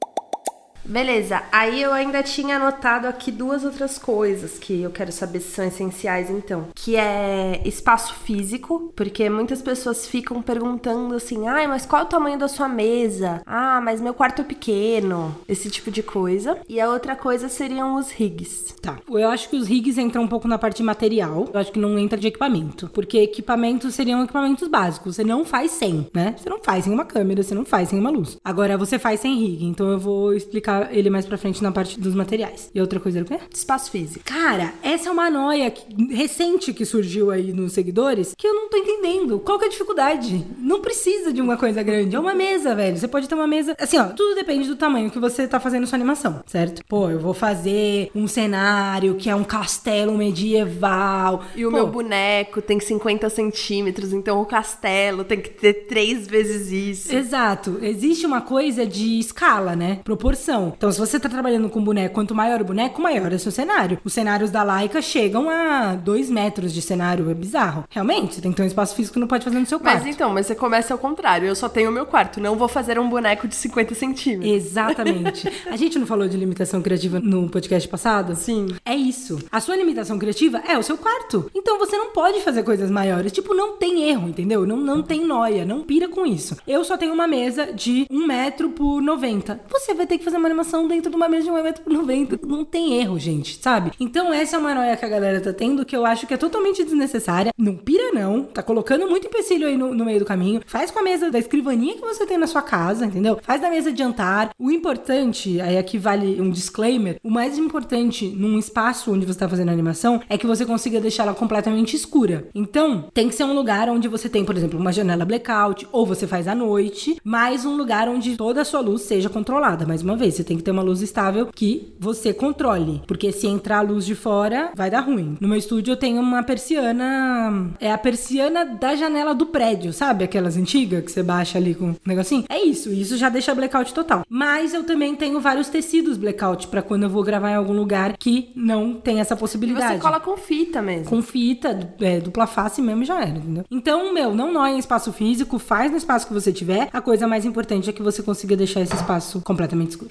[0.91, 5.53] Beleza, aí eu ainda tinha anotado aqui duas outras coisas que eu quero saber se
[5.53, 6.67] são essenciais então.
[6.75, 12.09] Que é espaço físico, porque muitas pessoas ficam perguntando assim, ai, mas qual é o
[12.09, 13.41] tamanho da sua mesa?
[13.47, 15.33] Ah, mas meu quarto é pequeno.
[15.49, 16.59] Esse tipo de coisa.
[16.69, 18.75] E a outra coisa seriam os rigs.
[18.83, 18.99] Tá.
[19.09, 21.49] Eu acho que os rigs entram um pouco na parte material.
[21.53, 22.91] Eu acho que não entra de equipamento.
[22.93, 25.15] Porque equipamentos seriam equipamentos básicos.
[25.15, 26.35] Você não faz sem, né?
[26.37, 28.39] Você não faz sem uma câmera, você não faz sem uma luz.
[28.45, 29.65] Agora, você faz sem rig.
[29.65, 32.71] Então eu vou explicar ele mais pra frente na parte dos materiais.
[32.75, 33.39] E outra coisa era o quê?
[33.53, 34.25] Espaço físico.
[34.25, 38.69] Cara, essa é uma noia que- recente que surgiu aí nos seguidores que eu não
[38.69, 39.39] tô entendendo.
[39.41, 40.45] Qual que é a dificuldade?
[40.59, 42.15] Não precisa de uma coisa grande.
[42.17, 42.97] É uma mesa, velho.
[42.97, 43.75] Você pode ter uma mesa.
[43.79, 46.83] Assim, ó, tudo depende do tamanho que você tá fazendo sua animação, certo?
[46.89, 51.45] Pô, eu vou fazer um cenário que é um castelo medieval.
[51.57, 56.27] E o Pô, meu boneco tem 50 centímetros, então o castelo tem que ter três
[56.27, 57.15] vezes isso.
[57.15, 57.79] Exato.
[57.83, 60.01] Existe uma coisa de escala, né?
[60.05, 60.60] Proporção.
[60.69, 63.53] Então, se você tá trabalhando com boneco, quanto maior o boneco, maior é o seu
[63.53, 63.99] cenário.
[64.05, 67.31] Os cenários da Laika chegam a dois metros de cenário.
[67.31, 67.85] É bizarro.
[67.91, 70.05] Realmente, você tem que ter um espaço físico que não pode fazer no seu quarto.
[70.05, 71.47] Mas então, mas você começa ao contrário.
[71.47, 74.53] Eu só tenho o meu quarto, não vou fazer um boneco de 50 centímetros.
[74.53, 75.51] Exatamente.
[75.71, 78.35] A gente não falou de limitação criativa no podcast passado?
[78.37, 78.69] Sim.
[78.85, 79.39] É isso.
[79.51, 81.51] A sua limitação criativa é o seu quarto.
[81.55, 83.33] Então você não pode fazer coisas maiores.
[83.33, 84.67] Tipo, não tem erro, entendeu?
[84.67, 85.65] Não, não tem noia.
[85.65, 86.57] Não pira com isso.
[86.67, 89.61] Eu só tenho uma mesa de 1 metro por 90.
[89.71, 91.93] Você vai ter que fazer uma animação dentro de uma mesa de 1 metro por
[91.93, 92.41] 90.
[92.47, 93.93] Não tem erro, gente, sabe?
[93.99, 96.37] Então essa é uma noia que a galera tá tendo que eu acho que é
[96.37, 97.53] totalmente desnecessária.
[97.57, 98.45] Não pira, não.
[98.45, 100.61] Tá colocando muito empecilho aí no, no meio do caminho.
[100.67, 103.39] Faz com a mesa da escrivaninha que você tem na sua casa, entendeu?
[103.43, 104.51] Faz da mesa de jantar.
[104.59, 109.49] O importante, aí aqui vale um disclaimer, o mais importante num espaço onde você tá
[109.49, 112.49] fazendo animação é que você consiga deixar ela completamente escura.
[112.55, 116.07] Então, tem que ser um lugar onde você tem, por exemplo, uma janela blackout, ou
[116.07, 119.87] você faz à noite, mais um lugar onde toda a sua luz seja controlada.
[119.87, 123.47] Mais uma vez, você tem que ter uma luz estável que você controle, porque se
[123.47, 125.37] entrar a luz de fora, vai dar ruim.
[125.41, 130.25] No meu estúdio eu tenho uma persiana, é a persiana da janela do prédio, sabe?
[130.25, 132.45] Aquelas antigas que você baixa ali com um negocinho.
[132.49, 134.25] É isso, isso já deixa blackout total.
[134.29, 138.17] Mas eu também tenho vários tecidos blackout pra quando eu vou gravar em algum lugar
[138.17, 139.95] que não tem essa E possibilidade.
[139.95, 141.05] você cola com fita mesmo.
[141.07, 143.65] Com fita, é, dupla face mesmo e já era, entendeu?
[143.71, 146.89] Então, meu, não nóia em espaço físico, faz no espaço que você tiver.
[146.93, 150.11] A coisa mais importante é que você consiga deixar esse espaço completamente escuro.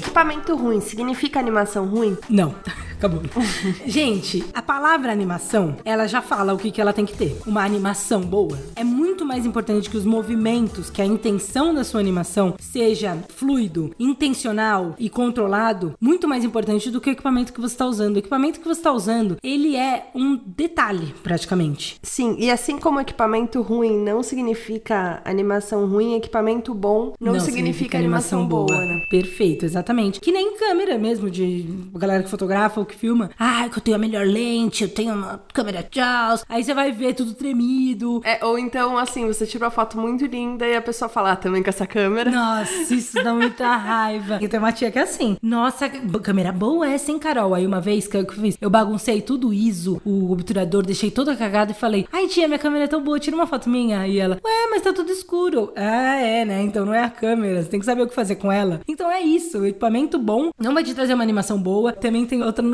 [0.00, 2.16] Equipamento ruim significa animação ruim?
[2.30, 2.54] Não.
[3.00, 3.22] Acabou.
[3.86, 7.34] Gente, a palavra animação, ela já fala o que, que ela tem que ter.
[7.46, 11.98] Uma animação boa é muito mais importante que os movimentos, que a intenção da sua
[11.98, 17.72] animação seja fluido, intencional e controlado, muito mais importante do que o equipamento que você
[17.72, 18.16] está usando.
[18.16, 21.96] O equipamento que você está usando, ele é um detalhe, praticamente.
[22.02, 28.46] Sim, e assim como equipamento ruim não significa animação ruim, equipamento bom não, significa, animação,
[28.46, 29.00] boa, né?
[29.08, 30.20] Perfeito, exatamente.
[30.20, 33.30] Que nem câmera mesmo, de galera que fotografa ou que filma.
[33.38, 36.44] Ah, que eu tenho a melhor lente, eu tenho uma câmera Charles.
[36.48, 38.20] Aí você vai ver tudo tremido.
[38.24, 41.36] É, ou então, assim, você tira uma foto muito linda e a pessoa fala, ah,
[41.36, 42.30] também com essa câmera.
[42.30, 44.38] Nossa, isso dá muita raiva.
[44.40, 45.36] Eu tenho uma tia que é assim.
[45.42, 47.54] Nossa, câmera boa essa, hein, Carol?
[47.54, 51.72] Aí uma vez que eu fiz, eu baguncei tudo ISO, o obturador, deixei toda cagada
[51.72, 54.06] e falei: Ai, tia, minha câmera é tão boa, tira uma foto minha.
[54.06, 55.72] E ela, ué, mas tá tudo escuro.
[55.76, 56.62] Ah, é, né?
[56.62, 58.80] Então não é a câmera, você tem que saber o que fazer com ela.
[58.88, 61.92] Então é isso, o equipamento bom não vai te trazer uma animação boa.
[61.92, 62.64] Também tem outra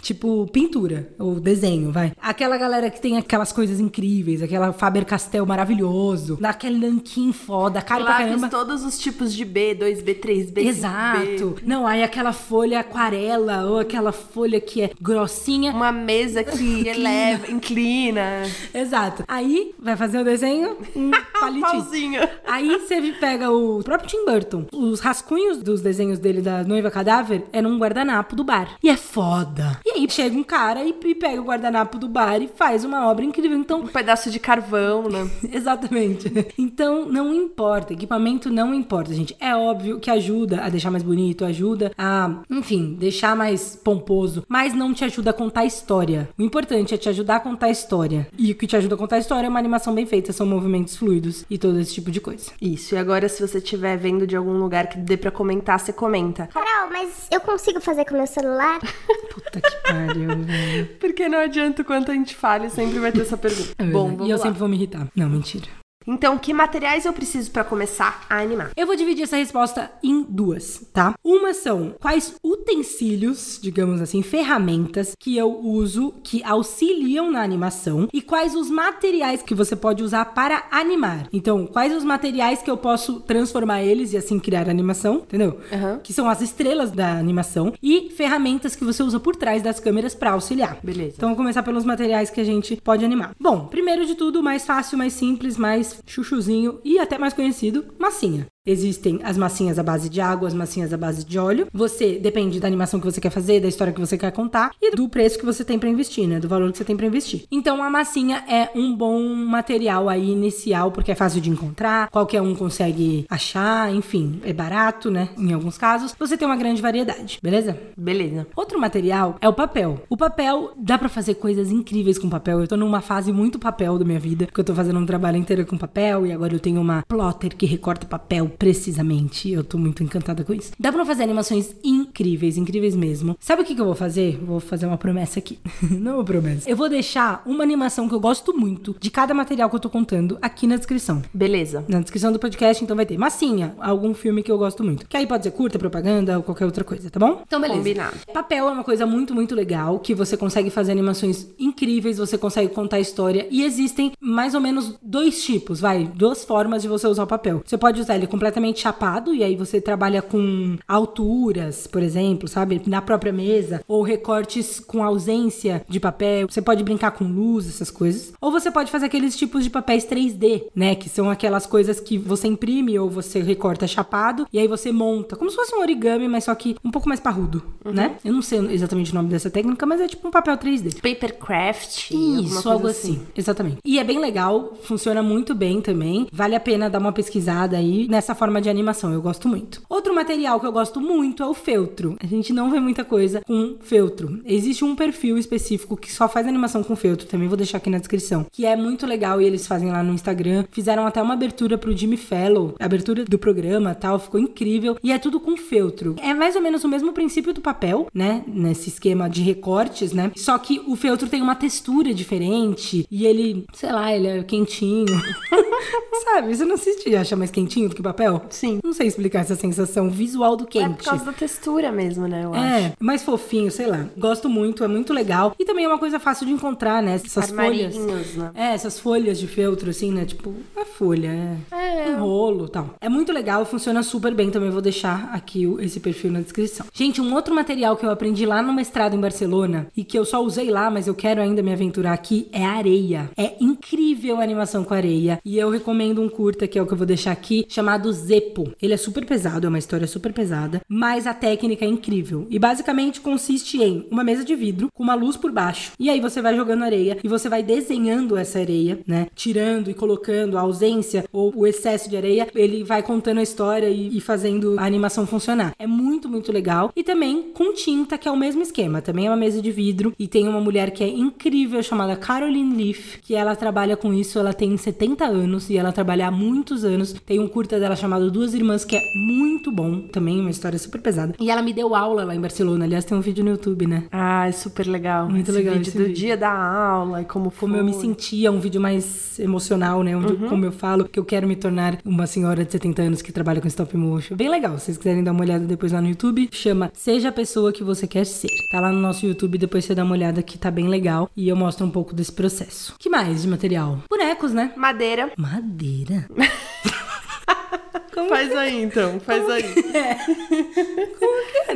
[0.00, 2.12] tipo pintura ou desenho, vai.
[2.20, 8.12] Aquela galera que tem aquelas coisas incríveis, aquela Faber-Castell maravilhoso, daquele nanquim foda, caro pra
[8.14, 8.48] Lápis caramba.
[8.48, 10.66] todos os tipos de B, 2B, 3B, 5B.
[10.66, 11.56] Exato.
[11.64, 15.72] Não, aí aquela folha aquarela ou aquela folha que é grossinha.
[15.72, 18.42] Uma mesa que eleva, inclina.
[18.74, 19.24] Exato.
[19.26, 21.60] Aí vai fazer o desenho, um palitinho.
[21.62, 22.20] Pauzinho.
[22.46, 24.66] Aí você pega o próprio Tim Burton.
[24.72, 28.76] Os rascunhos dos desenhos dele da noiva cadáver é num guardanapo do bar.
[28.82, 29.49] E é foda.
[29.84, 33.08] E aí chega um cara e, e pega o guardanapo do bar e faz uma
[33.08, 33.56] obra incrível.
[33.58, 35.28] Então, Um pedaço de carvão, né?
[35.52, 36.30] Exatamente.
[36.58, 37.92] Então, não importa.
[37.92, 39.36] Equipamento não importa, gente.
[39.40, 44.74] É óbvio que ajuda a deixar mais bonito, ajuda a, enfim, deixar mais pomposo, mas
[44.74, 46.28] não te ajuda a contar a história.
[46.38, 48.28] O importante é te ajudar a contar a história.
[48.38, 50.46] E o que te ajuda a contar a história é uma animação bem feita, são
[50.46, 52.50] movimentos fluidos e todo esse tipo de coisa.
[52.60, 55.92] Isso, e agora se você estiver vendo de algum lugar que dê pra comentar, você
[55.92, 56.46] comenta.
[56.48, 58.80] Carol, mas eu consigo fazer com meu celular?
[59.42, 60.86] Puta que pariu, velho.
[60.98, 63.70] Porque não adianta o quanto a gente fale, sempre vai ter essa pergunta.
[63.78, 64.42] É Bom, e eu lá.
[64.42, 65.08] sempre vou me irritar.
[65.14, 65.66] Não, mentira.
[66.06, 68.70] Então, que materiais eu preciso pra começar a animar?
[68.74, 71.14] Eu vou dividir essa resposta em duas, tá?
[71.22, 78.22] Uma são quais utensílios, digamos assim, ferramentas que eu uso que auxiliam na animação e
[78.22, 81.28] quais os materiais que você pode usar para animar.
[81.32, 85.60] Então, quais os materiais que eu posso transformar eles e assim criar animação, entendeu?
[85.70, 86.00] Aham.
[86.02, 90.14] Que são as estrelas da animação e ferramentas que você usa por trás das câmeras
[90.14, 90.78] para auxiliar.
[90.82, 91.14] Beleza.
[91.16, 93.32] Então, vamos começar pelos materiais que a gente pode animar.
[93.38, 98.46] Bom, primeiro de tudo, mais fácil, mais simples, mais chuchuzinho e até mais conhecido, massinha.
[98.66, 101.66] Existem as massinhas à base de água, as massinhas à base de óleo.
[101.72, 104.94] Você depende da animação que você quer fazer, da história que você quer contar e
[104.94, 106.38] do preço que você tem pra investir, né?
[106.38, 107.44] Do valor que você tem pra investir.
[107.50, 112.42] Então a massinha é um bom material aí inicial porque é fácil de encontrar, qualquer
[112.42, 115.30] um consegue achar, enfim, é barato, né?
[115.38, 117.78] Em alguns casos, você tem uma grande variedade, beleza?
[117.96, 118.46] Beleza.
[118.54, 120.02] Outro material é o papel.
[120.10, 122.60] O papel dá pra fazer coisas incríveis com papel.
[122.60, 125.38] Eu tô numa fase muito papel da minha vida, porque eu tô fazendo um trabalho
[125.38, 129.50] inteiro com papel e agora eu tenho uma plotter que recorta papel precisamente.
[129.50, 130.72] Eu tô muito encantada com isso.
[130.78, 133.36] Dá pra fazer animações incríveis, incríveis mesmo.
[133.40, 134.38] Sabe o que, que eu vou fazer?
[134.42, 135.58] Vou fazer uma promessa aqui.
[135.90, 136.68] Não uma promessa.
[136.68, 139.90] Eu vou deixar uma animação que eu gosto muito de cada material que eu tô
[139.90, 141.22] contando aqui na descrição.
[141.32, 141.84] Beleza.
[141.88, 145.06] Na descrição do podcast, então vai ter massinha, algum filme que eu gosto muito.
[145.06, 147.42] Que aí pode ser curta, propaganda ou qualquer outra coisa, tá bom?
[147.46, 147.78] Então, beleza.
[147.78, 148.16] Combinado.
[148.32, 152.72] Papel é uma coisa muito, muito legal, que você consegue fazer animações incríveis, você consegue
[152.72, 153.46] contar a história.
[153.50, 157.62] E existem mais ou menos dois tipos, vai, duas formas de você usar o papel.
[157.64, 162.80] Você pode usar ele completamente chapado, e aí você trabalha com alturas, por exemplo, sabe?
[162.86, 166.46] Na própria mesa, ou recortes com ausência de papel.
[166.48, 168.32] Você pode brincar com luz, essas coisas.
[168.40, 170.94] Ou você pode fazer aqueles tipos de papéis 3D, né?
[170.94, 175.36] Que são aquelas coisas que você imprime ou você recorta chapado, e aí você monta,
[175.36, 178.16] como se fosse um origami, mas só que um pouco mais parrudo, né?
[178.24, 180.94] Eu não sei exatamente o nome dessa técnica, mas é tipo um papel 3D.
[180.94, 182.10] Papercraft.
[182.10, 183.20] Isso, algo assim.
[183.36, 183.78] Exatamente.
[183.84, 186.26] E é bem legal, funciona muito bem também.
[186.32, 189.82] Vale a pena dar uma pesquisada aí nessa forma de animação, eu gosto muito.
[189.88, 192.16] Outro material que eu gosto muito é o feltro.
[192.22, 194.40] A gente não vê muita coisa com feltro.
[194.44, 197.98] Existe um perfil específico que só faz animação com feltro, também vou deixar aqui na
[197.98, 200.64] descrição, que é muito legal e eles fazem lá no Instagram.
[200.70, 204.96] Fizeram até uma abertura pro Jimmy Fellow, abertura do programa, tal, ficou incrível.
[205.02, 206.16] E é tudo com feltro.
[206.22, 208.42] É mais ou menos o mesmo princípio do papel, né?
[208.46, 210.32] Nesse esquema de recortes, né?
[210.36, 215.06] Só que o feltro tem uma textura diferente e ele, sei lá, ele é quentinho.
[216.24, 216.54] Sabe?
[216.54, 218.19] Você não assiste e acha mais quentinho do que papel?
[218.50, 218.80] Sim.
[218.82, 220.96] Não sei explicar essa sensação visual do É quente.
[220.96, 222.44] por causa da textura mesmo, né?
[222.44, 222.64] Eu acho.
[222.64, 224.06] É, mais fofinho, sei lá.
[224.16, 225.54] Gosto muito, é muito legal.
[225.58, 227.14] E também é uma coisa fácil de encontrar, né?
[227.14, 227.96] Essas folhas.
[228.34, 228.50] Né?
[228.54, 230.24] É, essas folhas de feltro, assim, né?
[230.24, 232.08] Tipo, é folha, é.
[232.08, 232.10] É.
[232.10, 232.94] Um rolo e tal.
[233.00, 234.50] É muito legal, funciona super bem.
[234.50, 236.86] Também vou deixar aqui esse perfil na descrição.
[236.92, 240.24] Gente, um outro material que eu aprendi lá no mestrado em Barcelona e que eu
[240.24, 243.30] só usei lá, mas eu quero ainda me aventurar aqui, é a areia.
[243.36, 245.38] É incrível a animação com areia.
[245.44, 248.72] E eu recomendo um curta, que é o que eu vou deixar aqui, chamado Zepo.
[248.80, 252.46] Ele é super pesado, é uma história super pesada, mas a técnica é incrível.
[252.50, 255.92] E basicamente consiste em uma mesa de vidro com uma luz por baixo.
[255.98, 259.26] E aí você vai jogando areia e você vai desenhando essa areia, né?
[259.34, 262.48] Tirando e colocando a ausência ou o excesso de areia.
[262.54, 265.74] Ele vai contando a história e, e fazendo a animação funcionar.
[265.78, 266.92] É muito, muito legal.
[266.94, 269.02] E também com tinta, que é o mesmo esquema.
[269.02, 270.12] Também é uma mesa de vidro.
[270.18, 274.38] E tem uma mulher que é incrível, chamada Caroline Leaf, que ela trabalha com isso.
[274.38, 277.12] Ela tem 70 anos e ela trabalha há muitos anos.
[277.24, 280.00] Tem um curta dela chamado Duas Irmãs, que é muito bom.
[280.00, 281.34] Também uma história super pesada.
[281.38, 282.84] E ela me deu aula lá em Barcelona.
[282.84, 284.04] Aliás, tem um vídeo no YouTube, né?
[284.10, 285.28] Ah, é super legal.
[285.28, 286.16] Muito Esse legal vídeo esse do vídeo.
[286.16, 288.00] dia da aula e como como eu me foi.
[288.02, 290.16] sentia, um vídeo mais emocional, né?
[290.16, 293.32] Onde, Como eu falo que eu quero me tornar uma senhora de 70 anos que
[293.32, 294.34] trabalha com stop motion.
[294.36, 294.78] Bem legal.
[294.78, 297.84] Se vocês quiserem dar uma olhada depois lá no YouTube, chama Seja a Pessoa que
[297.84, 298.48] Você Quer Ser.
[298.72, 301.30] Tá lá no nosso YouTube, depois você dá uma olhada que tá bem legal.
[301.36, 302.94] E eu mostro um pouco desse processo.
[302.98, 303.98] que mais de material?
[304.08, 304.72] Bonecos, né?
[304.76, 305.30] Madeira.
[305.36, 306.26] Madeira.
[308.12, 309.64] Como Faz aí então, faz aí.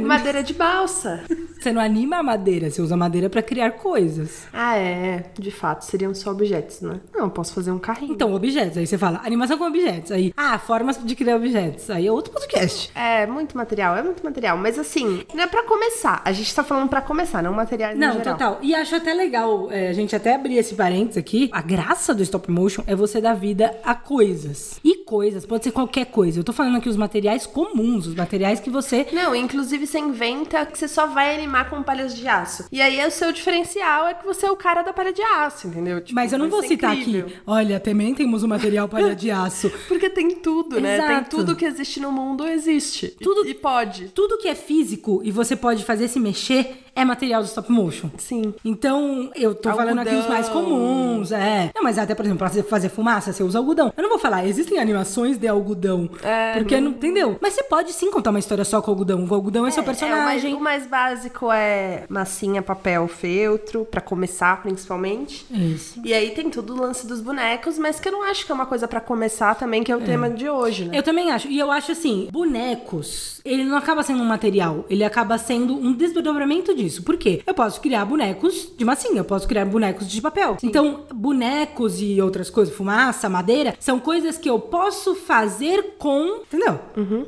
[0.00, 1.22] Madeira de balsa.
[1.58, 4.46] Você não anima a madeira, você usa madeira pra criar coisas.
[4.52, 5.24] Ah, é.
[5.38, 7.00] De fato, seriam só objetos, né?
[7.14, 8.12] Não, posso fazer um carrinho.
[8.12, 8.76] Então, objetos.
[8.76, 10.12] Aí você fala animação com objetos.
[10.12, 11.88] Aí, ah, formas de criar objetos.
[11.88, 12.90] Aí é outro podcast.
[12.94, 14.58] É, muito material, é muito material.
[14.58, 16.20] Mas assim, não é pra começar.
[16.24, 18.34] A gente tá falando pra começar, não materiais Não, geral.
[18.34, 18.58] total.
[18.60, 21.48] E acho até legal, é, a gente até abrir esse parênteses aqui.
[21.52, 24.78] A graça do stop motion é você dar vida a coisas.
[24.84, 26.40] E coisas, pode ser qualquer coisa.
[26.40, 29.06] Eu tô falando aqui os materiais comuns, os materiais que você.
[29.12, 32.64] Não, inclusive você inventa que você só vai animar com palhas de aço.
[32.72, 35.68] E aí o seu diferencial é que você é o cara da palha de aço,
[35.68, 36.00] entendeu?
[36.00, 37.26] Tipo, Mas eu não vai vou citar incrível.
[37.26, 37.36] aqui.
[37.46, 39.70] Olha, também temos o material palha de aço.
[39.86, 40.98] Porque tem tudo, né?
[40.98, 41.36] Tem Exato.
[41.36, 43.08] tudo que existe no mundo existe.
[43.20, 44.08] Tudo- E, e pode.
[44.08, 48.10] Tudo que é físico e você pode fazer se mexer é material do stop motion.
[48.18, 48.54] Sim.
[48.64, 50.70] Então, eu tô falando aqui os mais Algodão.
[50.70, 51.70] comuns, é.
[51.74, 53.92] Não, mas até, por exemplo, pra fazer fumaça, você usa algodão.
[53.96, 56.08] Eu não vou falar, existem animações de algodão.
[56.22, 56.92] É, porque não...
[56.92, 57.38] entendeu?
[57.40, 59.26] Mas você pode sim contar uma história só com algodão.
[59.28, 60.54] O algodão é, seu É, o, mais, personagem.
[60.54, 65.46] o mais básico é massinha, papel, feltro, pra começar principalmente.
[65.50, 66.00] Isso.
[66.04, 68.54] E aí tem todo o lance dos bonecos, mas que eu não acho que é
[68.54, 70.96] uma coisa pra começar também, que é o tema de hoje, né?
[70.96, 71.48] Eu também acho.
[71.48, 75.92] E eu acho assim, bonecos, ele não acaba sendo um material, ele acaba sendo um
[75.92, 76.83] desdobramento disso.
[77.02, 77.42] Por quê?
[77.46, 80.56] Eu posso criar bonecos de massinha, eu posso criar bonecos de papel.
[80.62, 86.78] Então, bonecos e outras coisas, fumaça, madeira, são coisas que eu posso fazer com, entendeu?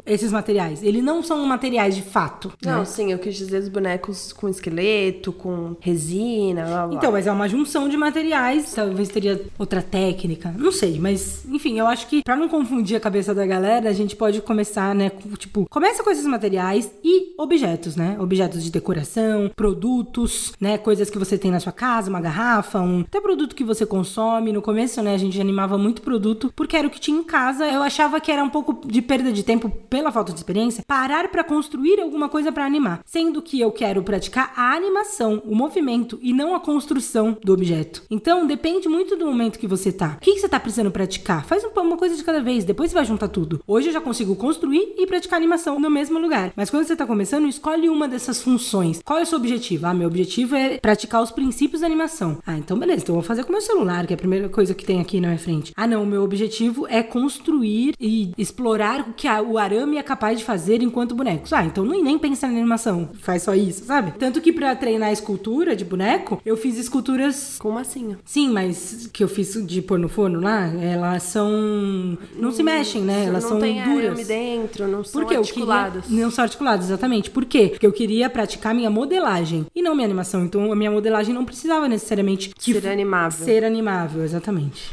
[0.05, 0.83] Esses materiais.
[0.83, 2.53] Eles não são materiais de fato.
[2.65, 2.85] Não, né?
[2.85, 6.97] sim, eu quis dizer os bonecos com esqueleto, com resina, blá, blá.
[6.97, 11.79] Então, mas é uma junção de materiais, talvez teria outra técnica, não sei, mas enfim,
[11.79, 15.11] eu acho que pra não confundir a cabeça da galera, a gente pode começar, né,
[15.11, 18.17] com, tipo, começa com esses materiais e objetos, né?
[18.21, 23.01] Objetos de decoração, produtos, né, coisas que você tem na sua casa, uma garrafa, um
[23.01, 24.53] até produto que você consome.
[24.53, 27.67] No começo, né, a gente animava muito produto porque era o que tinha em casa.
[27.67, 31.29] Eu achava que era um pouco de perda de tempo pela falta de experiência, parar
[31.29, 36.19] pra construir alguma coisa pra animar, sendo que eu quero praticar a animação, o movimento
[36.23, 38.03] e não a construção do objeto.
[38.11, 40.15] Então, depende muito do momento que você tá.
[40.17, 41.45] O que, que você tá precisando praticar?
[41.45, 43.61] Faz um- uma coisa de cada vez, depois você vai juntar tudo.
[43.67, 46.53] Hoje eu já consigo construir e praticar animação no mesmo lugar.
[46.57, 49.01] Mas quando você tá começando, escolhe uma dessas funções.
[49.05, 49.87] Qual é o seu objetivo?
[49.87, 52.39] Ah, meu objetivo é praticar os princípios da animação.
[52.47, 54.49] Ah, então beleza, então eu vou fazer com o meu celular, que é a primeira
[54.49, 55.73] coisa que tem aqui na minha frente.
[55.77, 60.39] Ah, não, meu objetivo é construir e explorar o que a- o arame é capaz
[60.39, 61.53] de fazer enquanto bonecos.
[61.53, 64.13] Ah, então nem, nem pensa na animação, faz só isso, sabe?
[64.19, 68.19] Tanto que pra treinar escultura de boneco, eu fiz esculturas Com massinha.
[68.25, 72.19] Sim, mas que eu fiz de pôr no forno lá, elas são.
[72.39, 73.25] Não se mexem, né?
[73.27, 74.27] Elas não são tem arame duras.
[74.27, 76.05] dentro, não são articuladas.
[76.07, 76.23] queria...
[76.23, 77.31] Não são articuladas, exatamente.
[77.31, 77.69] Por quê?
[77.69, 79.26] Porque eu queria praticar minha modelagem
[79.75, 80.45] e não minha animação.
[80.45, 83.45] Então a minha modelagem não precisava necessariamente Ser animável.
[83.45, 84.91] Ser animável, exatamente.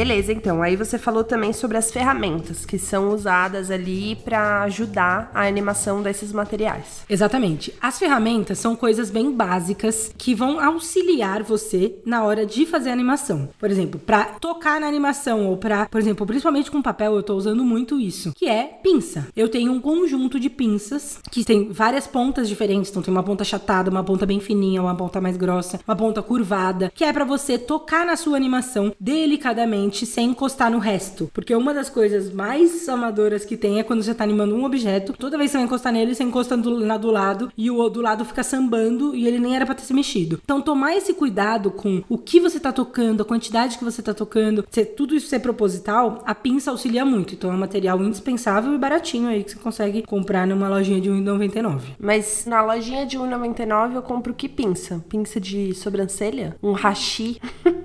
[0.00, 0.62] Beleza, então.
[0.62, 6.00] Aí você falou também sobre as ferramentas que são usadas ali pra ajudar a animação
[6.00, 7.04] desses materiais.
[7.06, 7.74] Exatamente.
[7.82, 12.94] As ferramentas são coisas bem básicas que vão auxiliar você na hora de fazer a
[12.94, 13.50] animação.
[13.58, 17.34] Por exemplo, pra tocar na animação ou pra, por exemplo, principalmente com papel, eu tô
[17.34, 19.28] usando muito isso, que é pinça.
[19.36, 23.42] Eu tenho um conjunto de pinças que tem várias pontas diferentes, então tem uma ponta
[23.42, 27.26] achatada, uma ponta bem fininha, uma ponta mais grossa, uma ponta curvada, que é pra
[27.26, 31.30] você tocar na sua animação delicadamente sem encostar no resto.
[31.32, 35.12] Porque uma das coisas mais amadoras que tem é quando você tá animando um objeto,
[35.12, 37.88] toda vez que você vai encostar nele, você encosta do, na do lado e o
[37.88, 40.40] do lado fica sambando e ele nem era pra ter se mexido.
[40.44, 44.14] Então, tomar esse cuidado com o que você tá tocando, a quantidade que você tá
[44.14, 47.34] tocando, se tudo isso ser proposital, a pinça auxilia muito.
[47.34, 51.08] Então, é um material indispensável e baratinho aí que você consegue comprar numa lojinha de
[51.08, 51.80] R$ 1,99.
[51.98, 55.04] Mas na lojinha de 1,99 eu compro que pinça?
[55.08, 56.56] Pinça de sobrancelha?
[56.62, 57.40] Um hashi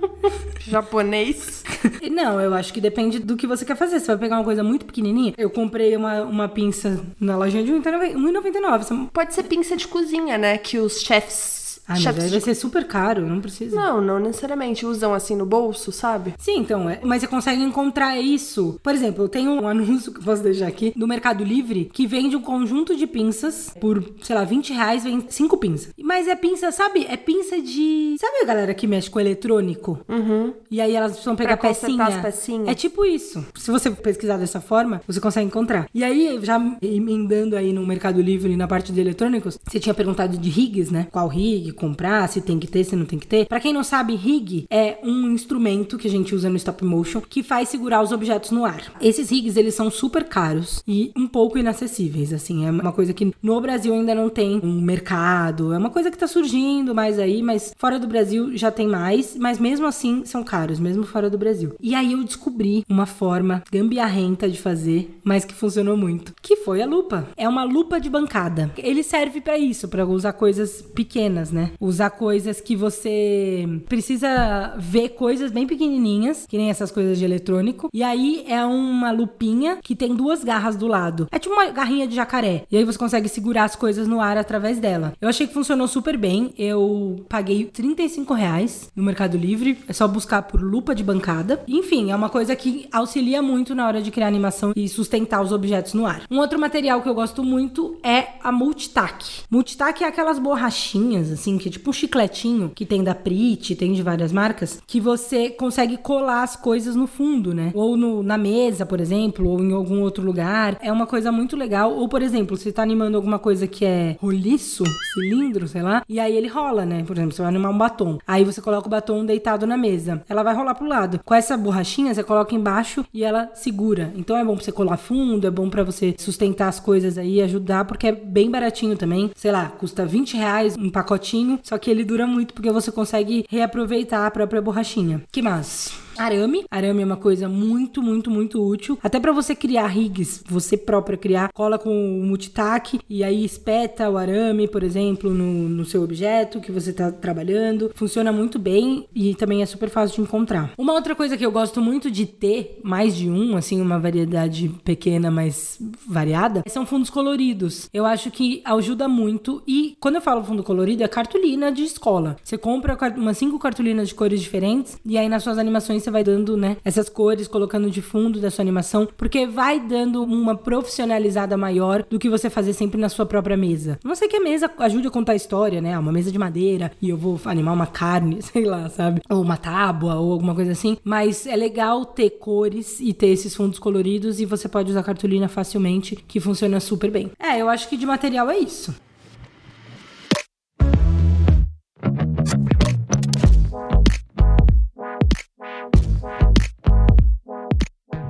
[0.70, 1.64] japonês?
[2.10, 4.00] Não, eu acho que depende do que você quer fazer.
[4.00, 5.34] Você vai pegar uma coisa muito pequenininha.
[5.36, 8.78] Eu comprei uma, uma pinça na lojinha de R$ 1,99.
[8.82, 10.58] Você- Pode ser pinça de cozinha, né?
[10.58, 11.65] Que os chefs.
[11.88, 13.76] Ah, mas aí de vai ser super caro, não precisa.
[13.76, 16.34] Não, não necessariamente usam assim no bolso, sabe?
[16.38, 18.78] Sim, então, é, mas você consegue encontrar isso.
[18.82, 22.06] Por exemplo, eu tenho um anúncio que eu posso deixar aqui do Mercado Livre que
[22.06, 25.92] vende um conjunto de pinças por, sei lá, 20 reais, vem cinco pinças.
[26.02, 27.06] Mas é pinça, sabe?
[27.08, 28.16] É pinça de.
[28.18, 30.00] Sabe a galera que mexe com eletrônico?
[30.08, 30.52] Uhum.
[30.70, 32.04] E aí elas precisam pegar Pra pecinha.
[32.04, 32.68] as pecinhas.
[32.68, 33.44] É tipo isso.
[33.54, 35.88] Se você pesquisar dessa forma, você consegue encontrar.
[35.94, 40.36] E aí, já emendando aí no Mercado Livre, na parte de eletrônicos, você tinha perguntado
[40.36, 41.06] de rigs, né?
[41.10, 43.46] Qual rig comprar, se tem que ter, se não tem que ter.
[43.46, 47.20] Pra quem não sabe, rig é um instrumento que a gente usa no stop motion
[47.20, 48.92] que faz segurar os objetos no ar.
[49.00, 52.66] Esses rigs, eles são super caros e um pouco inacessíveis, assim.
[52.66, 55.72] É uma coisa que no Brasil ainda não tem um mercado.
[55.72, 59.36] É uma coisa que tá surgindo mais aí, mas fora do Brasil já tem mais,
[59.36, 61.74] mas mesmo assim são caros, mesmo fora do Brasil.
[61.80, 66.82] E aí eu descobri uma forma gambiarrenta de fazer, mas que funcionou muito, que foi
[66.82, 67.28] a lupa.
[67.36, 68.72] É uma lupa de bancada.
[68.78, 71.65] Ele serve pra isso, pra usar coisas pequenas, né?
[71.80, 77.88] Usar coisas que você precisa ver coisas bem pequenininhas, que nem essas coisas de eletrônico.
[77.92, 81.28] E aí é uma lupinha que tem duas garras do lado.
[81.30, 82.64] É tipo uma garrinha de jacaré.
[82.70, 85.12] E aí você consegue segurar as coisas no ar através dela.
[85.20, 86.52] Eu achei que funcionou super bem.
[86.58, 89.78] Eu paguei 35 reais no Mercado Livre.
[89.88, 91.62] É só buscar por lupa de bancada.
[91.66, 95.52] Enfim, é uma coisa que auxilia muito na hora de criar animação e sustentar os
[95.52, 96.22] objetos no ar.
[96.30, 99.42] Um outro material que eu gosto muito é a Multitac.
[99.50, 103.92] Multitac é aquelas borrachinhas, assim, que é tipo um chicletinho que tem da Prit, tem
[103.92, 107.72] de várias marcas, que você consegue colar as coisas no fundo, né?
[107.74, 110.78] Ou no, na mesa, por exemplo, ou em algum outro lugar.
[110.80, 111.92] É uma coisa muito legal.
[111.92, 116.20] Ou, por exemplo, você tá animando alguma coisa que é roliço, cilindro, sei lá, e
[116.20, 117.02] aí ele rola, né?
[117.02, 118.18] Por exemplo, você vai animar um batom.
[118.24, 120.22] Aí você coloca o batom deitado na mesa.
[120.28, 121.18] Ela vai rolar pro lado.
[121.24, 124.12] Com essa borrachinha, você coloca embaixo e ela segura.
[124.14, 127.42] Então é bom pra você colar fundo, é bom para você sustentar as coisas aí,
[127.42, 129.30] ajudar, porque é bem baratinho também.
[129.34, 133.46] Sei lá, custa 20 reais um pacotinho, só que ele dura muito porque você consegue
[133.48, 135.22] reaproveitar a própria borrachinha.
[135.32, 136.05] Que mais?
[136.18, 136.64] Arame.
[136.70, 138.98] Arame é uma coisa muito, muito, muito útil.
[139.02, 144.08] Até para você criar rigs, você própria criar, cola com o multitac e aí espeta
[144.08, 147.90] o arame, por exemplo, no, no seu objeto que você tá trabalhando.
[147.94, 150.72] Funciona muito bem e também é super fácil de encontrar.
[150.78, 154.68] Uma outra coisa que eu gosto muito de ter, mais de um, assim, uma variedade
[154.84, 157.88] pequena, mas variada, são fundos coloridos.
[157.92, 162.36] Eu acho que ajuda muito e quando eu falo fundo colorido é cartolina de escola.
[162.42, 166.22] Você compra umas cinco cartolinas de cores diferentes e aí nas suas animações você vai
[166.22, 171.56] dando, né, essas cores, colocando de fundo da sua animação, porque vai dando uma profissionalizada
[171.56, 173.98] maior do que você fazer sempre na sua própria mesa.
[174.04, 175.98] Não sei que a mesa ajude a contar a história, né?
[175.98, 179.20] Uma mesa de madeira e eu vou animar uma carne, sei lá, sabe?
[179.28, 180.96] Ou uma tábua ou alguma coisa assim.
[181.02, 185.48] Mas é legal ter cores e ter esses fundos coloridos e você pode usar cartolina
[185.48, 187.32] facilmente, que funciona super bem.
[187.38, 188.94] É, eu acho que de material é isso.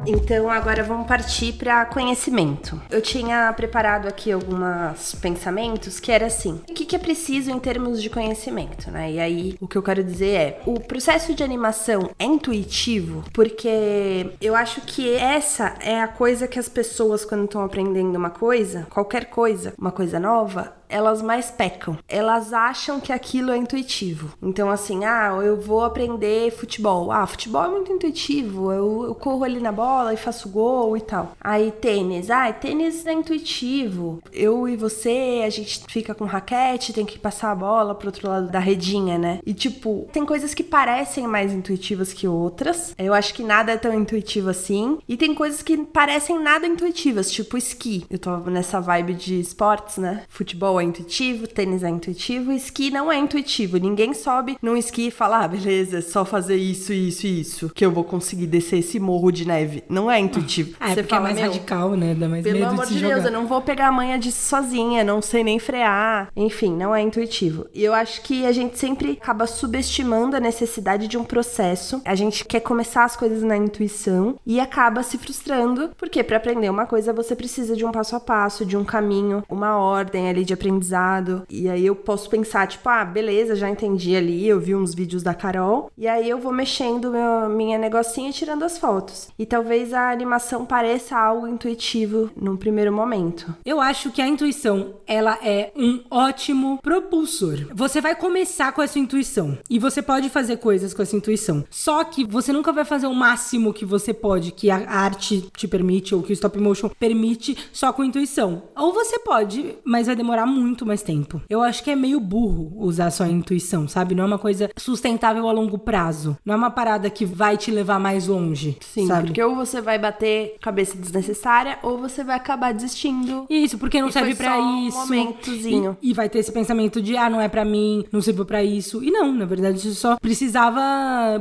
[0.06, 2.80] Então agora vamos partir para conhecimento.
[2.90, 7.58] Eu tinha preparado aqui alguns pensamentos que era assim: o que, que é preciso em
[7.58, 9.12] termos de conhecimento, né?
[9.12, 14.30] E aí o que eu quero dizer é: o processo de animação é intuitivo, porque
[14.40, 18.86] eu acho que essa é a coisa que as pessoas, quando estão aprendendo uma coisa,
[18.90, 21.98] qualquer coisa, uma coisa nova, elas mais pecam.
[22.08, 24.32] Elas acham que aquilo é intuitivo.
[24.42, 27.10] Então, assim, ah, eu vou aprender futebol.
[27.10, 28.72] Ah, futebol é muito intuitivo.
[28.72, 31.32] Eu, eu corro ali na bola e faço gol e tal.
[31.40, 32.30] Aí, tênis.
[32.30, 34.22] Ah, tênis é intuitivo.
[34.32, 38.28] Eu e você, a gente fica com raquete, tem que passar a bola pro outro
[38.28, 39.40] lado da redinha, né?
[39.44, 42.94] E, tipo, tem coisas que parecem mais intuitivas que outras.
[42.98, 44.98] Eu acho que nada é tão intuitivo assim.
[45.08, 48.04] E tem coisas que parecem nada intuitivas, tipo esqui.
[48.10, 50.24] Eu tô nessa vibe de esportes, né?
[50.28, 53.76] Futebol é intuitivo, tênis é intuitivo, esqui não é intuitivo.
[53.78, 57.70] Ninguém sobe num esqui e fala, ah, beleza, é só fazer isso, isso e isso,
[57.74, 59.84] que eu vou conseguir descer esse morro de neve.
[59.88, 60.74] Não é intuitivo.
[60.80, 62.14] Ah, é Você é fala, mais "Meu, radical, né?
[62.14, 63.26] Dá mais pelo medo amor de Deus, jogar.
[63.26, 66.28] eu não vou pegar a manha disso sozinha, não sei nem frear.
[66.36, 67.66] Enfim, não é intuitivo.
[67.74, 72.00] E eu acho que a gente sempre acaba subestimando a necessidade de um processo.
[72.04, 76.70] A gente quer começar as coisas na intuição e acaba se frustrando, porque para aprender
[76.70, 80.44] uma coisa você precisa de um passo a passo, de um caminho, uma ordem ali
[80.44, 81.46] de aprendizado.
[81.48, 85.22] E aí eu posso pensar, tipo, ah, beleza, já entendi ali, eu vi uns vídeos
[85.22, 85.90] da Carol.
[85.96, 89.28] E aí eu vou mexendo meu, minha negocinha tirando as fotos.
[89.38, 93.54] E talvez a animação pareça algo intuitivo num primeiro momento.
[93.64, 97.66] Eu acho que a intuição, ela é um ótimo propulsor.
[97.72, 101.64] Você vai começar com essa intuição e você pode fazer coisas com essa intuição.
[101.70, 105.68] Só que você nunca vai fazer o máximo que você pode, que a arte te
[105.68, 108.64] permite ou que o stop motion permite só com intuição.
[108.76, 111.42] Ou você pode, mas vai demorar muito mais tempo.
[111.48, 114.14] Eu acho que é meio burro usar só a intuição, sabe?
[114.14, 116.36] Não é uma coisa sustentável a longo prazo.
[116.44, 118.76] Não é uma parada que vai te levar mais longe.
[118.80, 119.26] Sim, sabe?
[119.26, 123.46] porque ou você vai bater cabeça desnecessária ou você vai acabar desistindo.
[123.50, 124.98] Isso, porque não serve pra só um isso.
[124.98, 125.96] momentozinho.
[126.00, 128.62] E, e vai ter esse pensamento de, ah, não é pra mim, não serviu pra
[128.62, 129.02] isso.
[129.02, 130.80] E não, na verdade, você só precisava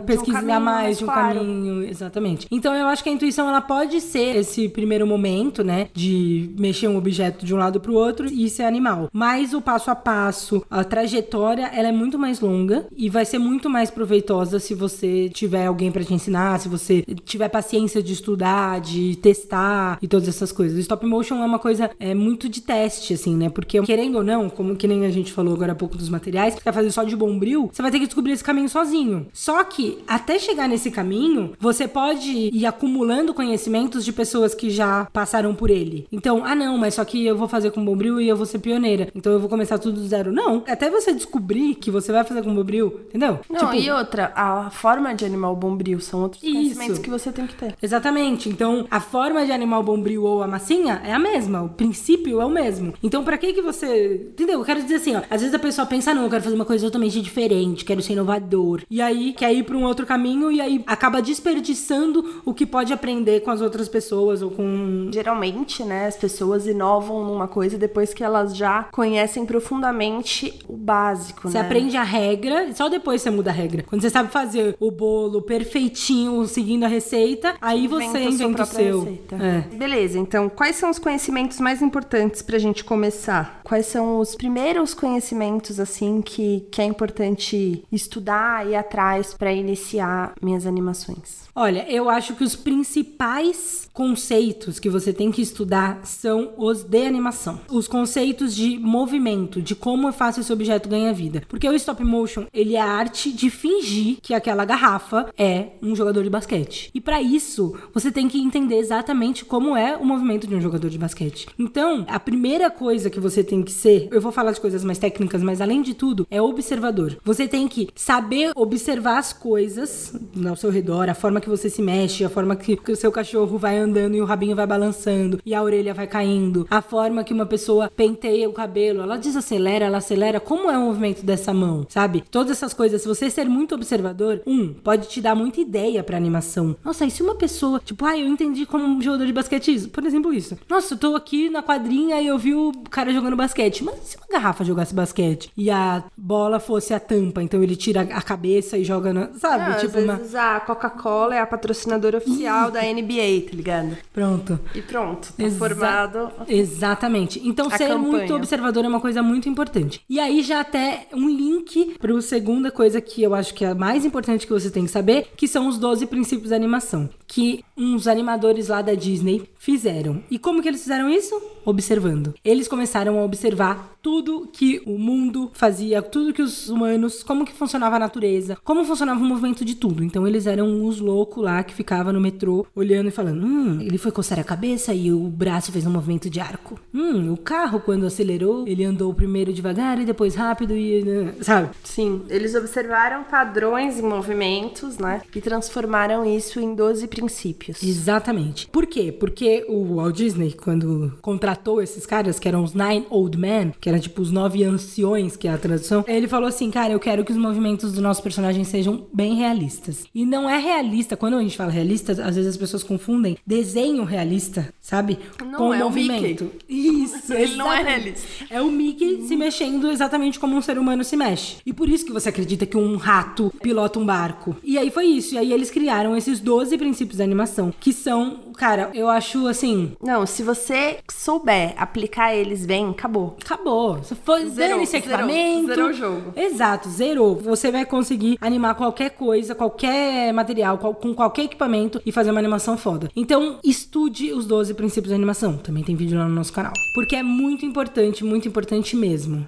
[0.06, 1.40] pesquisar caminho mais, mais de um claro.
[1.40, 1.84] caminho.
[1.84, 2.48] Exatamente.
[2.52, 5.88] Então eu acho que a intuição, ela pode ser esse primeiro momento, né?
[5.94, 9.05] De mexer um objeto de um lado pro outro e ser animal.
[9.12, 13.40] Mas o passo a passo, a trajetória, ela é muito mais longa e vai ser
[13.40, 18.14] muito mais proveitosa se você tiver alguém pra te ensinar, se você tiver paciência de
[18.14, 20.78] estudar, de testar e todas essas coisas.
[20.78, 23.50] O stop motion é uma coisa é, muito de teste, assim, né?
[23.50, 26.54] Porque, querendo ou não, como que nem a gente falou agora há pouco dos materiais,
[26.54, 29.28] você vai fazer só de bombril, você vai ter que descobrir esse caminho sozinho.
[29.34, 35.08] Só que, até chegar nesse caminho, você pode ir acumulando conhecimentos de pessoas que já
[35.12, 36.08] passaram por ele.
[36.12, 38.60] Então, ah não, mas só que eu vou fazer com bombril e eu vou ser
[38.60, 38.95] pioneiro.
[38.96, 40.32] Maneira, então eu vou começar tudo do zero.
[40.32, 40.64] Não.
[40.68, 43.40] Até você descobrir que você vai fazer com bombril, entendeu?
[43.50, 46.54] Não, Tipo, e outra, a forma de animal bombril são outros Isso.
[46.54, 47.76] conhecimentos que você tem que ter.
[47.82, 48.50] Exatamente.
[48.50, 51.64] Então, a forma de animal bombril ou a massinha é a mesma.
[51.64, 52.94] O princípio é o mesmo.
[53.04, 54.30] Então, pra que que você...
[54.32, 54.60] Entendeu?
[54.60, 55.22] Eu quero dizer assim, ó.
[55.30, 58.14] Às vezes a pessoa pensa, não, eu quero fazer uma coisa totalmente diferente, quero ser
[58.14, 58.82] inovador.
[58.90, 62.94] E aí, quer ir pra um outro caminho e aí acaba desperdiçando o que pode
[62.94, 65.10] aprender com as outras pessoas ou com...
[65.12, 71.50] Geralmente, né, as pessoas inovam numa coisa depois que elas já conhecem profundamente o básico,
[71.50, 71.66] Você né?
[71.66, 73.84] aprende a regra, só depois você muda a regra.
[73.84, 79.00] Quando você sabe fazer o bolo perfeitinho, seguindo a receita, aí você Inventa o seu.
[79.02, 79.36] receita.
[79.36, 79.76] É.
[79.76, 83.62] Beleza, então quais são os conhecimentos mais importantes pra gente começar?
[83.64, 89.52] Quais são os primeiros conhecimentos assim que, que é importante estudar e ir atrás pra
[89.52, 91.46] iniciar minhas animações?
[91.56, 97.06] Olha, eu acho que os principais conceitos que você tem que estudar são os de
[97.06, 97.62] animação.
[97.72, 101.44] Os conceitos de movimento, de como eu faço esse objeto ganhar vida.
[101.48, 105.96] Porque o stop motion, ele é a arte de fingir que aquela garrafa é um
[105.96, 106.90] jogador de basquete.
[106.94, 110.90] E pra isso, você tem que entender exatamente como é o movimento de um jogador
[110.90, 111.48] de basquete.
[111.58, 114.98] Então, a primeira coisa que você tem que ser, eu vou falar de coisas mais
[114.98, 117.18] técnicas, mas além de tudo, é observador.
[117.24, 120.14] Você tem que saber observar as coisas
[120.48, 123.12] ao seu redor, a forma que você se mexe, a forma que, que o seu
[123.12, 127.24] cachorro vai andando e o rabinho vai balançando e a orelha vai caindo, a forma
[127.24, 128.65] que uma pessoa penteia o cabelo,
[129.04, 132.24] ela desacelera, ela acelera, como é o movimento dessa mão, sabe?
[132.32, 136.18] Todas essas coisas, se você ser muito observador, um, pode te dar muita ideia pra
[136.18, 136.76] animação.
[136.84, 139.90] Nossa, e se uma pessoa, tipo, ah, eu entendi como um jogador de basquete isso,
[139.90, 140.58] por exemplo, isso.
[140.70, 144.18] Nossa, eu tô aqui na quadrinha e eu vi o cara jogando basquete, mas se
[144.18, 148.78] uma garrafa jogasse basquete e a bola fosse a tampa, então ele tira a cabeça
[148.78, 149.64] e joga na, sabe?
[149.72, 153.98] Ah, tipo às uma vezes a Coca-Cola é a patrocinadora oficial da NBA, tá ligado?
[154.14, 154.60] Pronto.
[154.74, 156.32] E pronto, tá Exa- formado.
[156.48, 157.42] Exatamente.
[157.48, 157.98] Então, A ser campanha.
[158.00, 158.55] muito observador
[158.86, 160.02] é uma coisa muito importante.
[160.10, 163.70] E aí, já até um link para a segunda coisa que eu acho que é
[163.70, 167.10] a mais importante que você tem que saber, que são os 12 princípios da animação.
[167.28, 170.22] Que uns animadores lá da Disney fizeram.
[170.30, 171.42] E como que eles fizeram isso?
[171.66, 172.36] Observando.
[172.46, 177.52] Eles começaram a observar tudo que o mundo fazia, tudo que os humanos, como que
[177.52, 180.04] funcionava a natureza, como funcionava o movimento de tudo.
[180.04, 183.98] Então eles eram os loucos lá que ficava no metrô olhando e falando: "Hum, ele
[183.98, 186.80] foi coçar a cabeça e o braço fez um movimento de arco.
[186.94, 191.70] Hum, o carro quando acelerou, ele andou primeiro devagar e depois rápido e, né, sabe?
[191.84, 195.24] Sim, eles observaram padrões em movimentos, né?
[195.36, 197.82] E transformaram isso em 12 princípios.
[197.82, 198.68] Exatamente.
[198.68, 199.12] Por quê?
[199.12, 203.90] Porque o Walt Disney, quando contratou esses caras, que eram os Nine Old Men, que
[203.90, 207.24] eram tipo os nove anciões, que é a tradução, ele falou assim: cara, eu quero
[207.24, 210.06] que os movimentos dos nossos personagens sejam bem realistas.
[210.14, 214.04] E não é realista, quando a gente fala realista, às vezes as pessoas confundem desenho
[214.04, 215.20] realista, sabe?
[215.44, 216.52] Não Com é o movimento.
[216.68, 218.28] Isso, Ele não é realista.
[218.50, 221.58] É o Mickey se mexendo exatamente como um ser humano se mexe.
[221.66, 224.56] E por isso que você acredita que um rato pilota um barco.
[224.64, 225.36] E aí foi isso.
[225.36, 229.94] E aí eles criaram esses 12 princípios da animação, que são, cara, eu acho assim,
[230.02, 233.36] Não, se você souber aplicar eles bem, acabou.
[233.44, 233.98] acabou.
[233.98, 235.68] Você foi Zerou, esse zerou, equipamento.
[235.68, 236.34] zerou o jogo.
[236.36, 237.36] Exato, zerou.
[237.36, 242.40] Você vai conseguir animar qualquer coisa, qualquer material, qual- com qualquer equipamento e fazer uma
[242.40, 243.10] animação foda.
[243.16, 245.58] Então, estude os 12 princípios da animação.
[245.58, 246.74] Também tem vídeo lá no nosso canal.
[246.94, 249.46] Porque é muito importante, muito importante mesmo.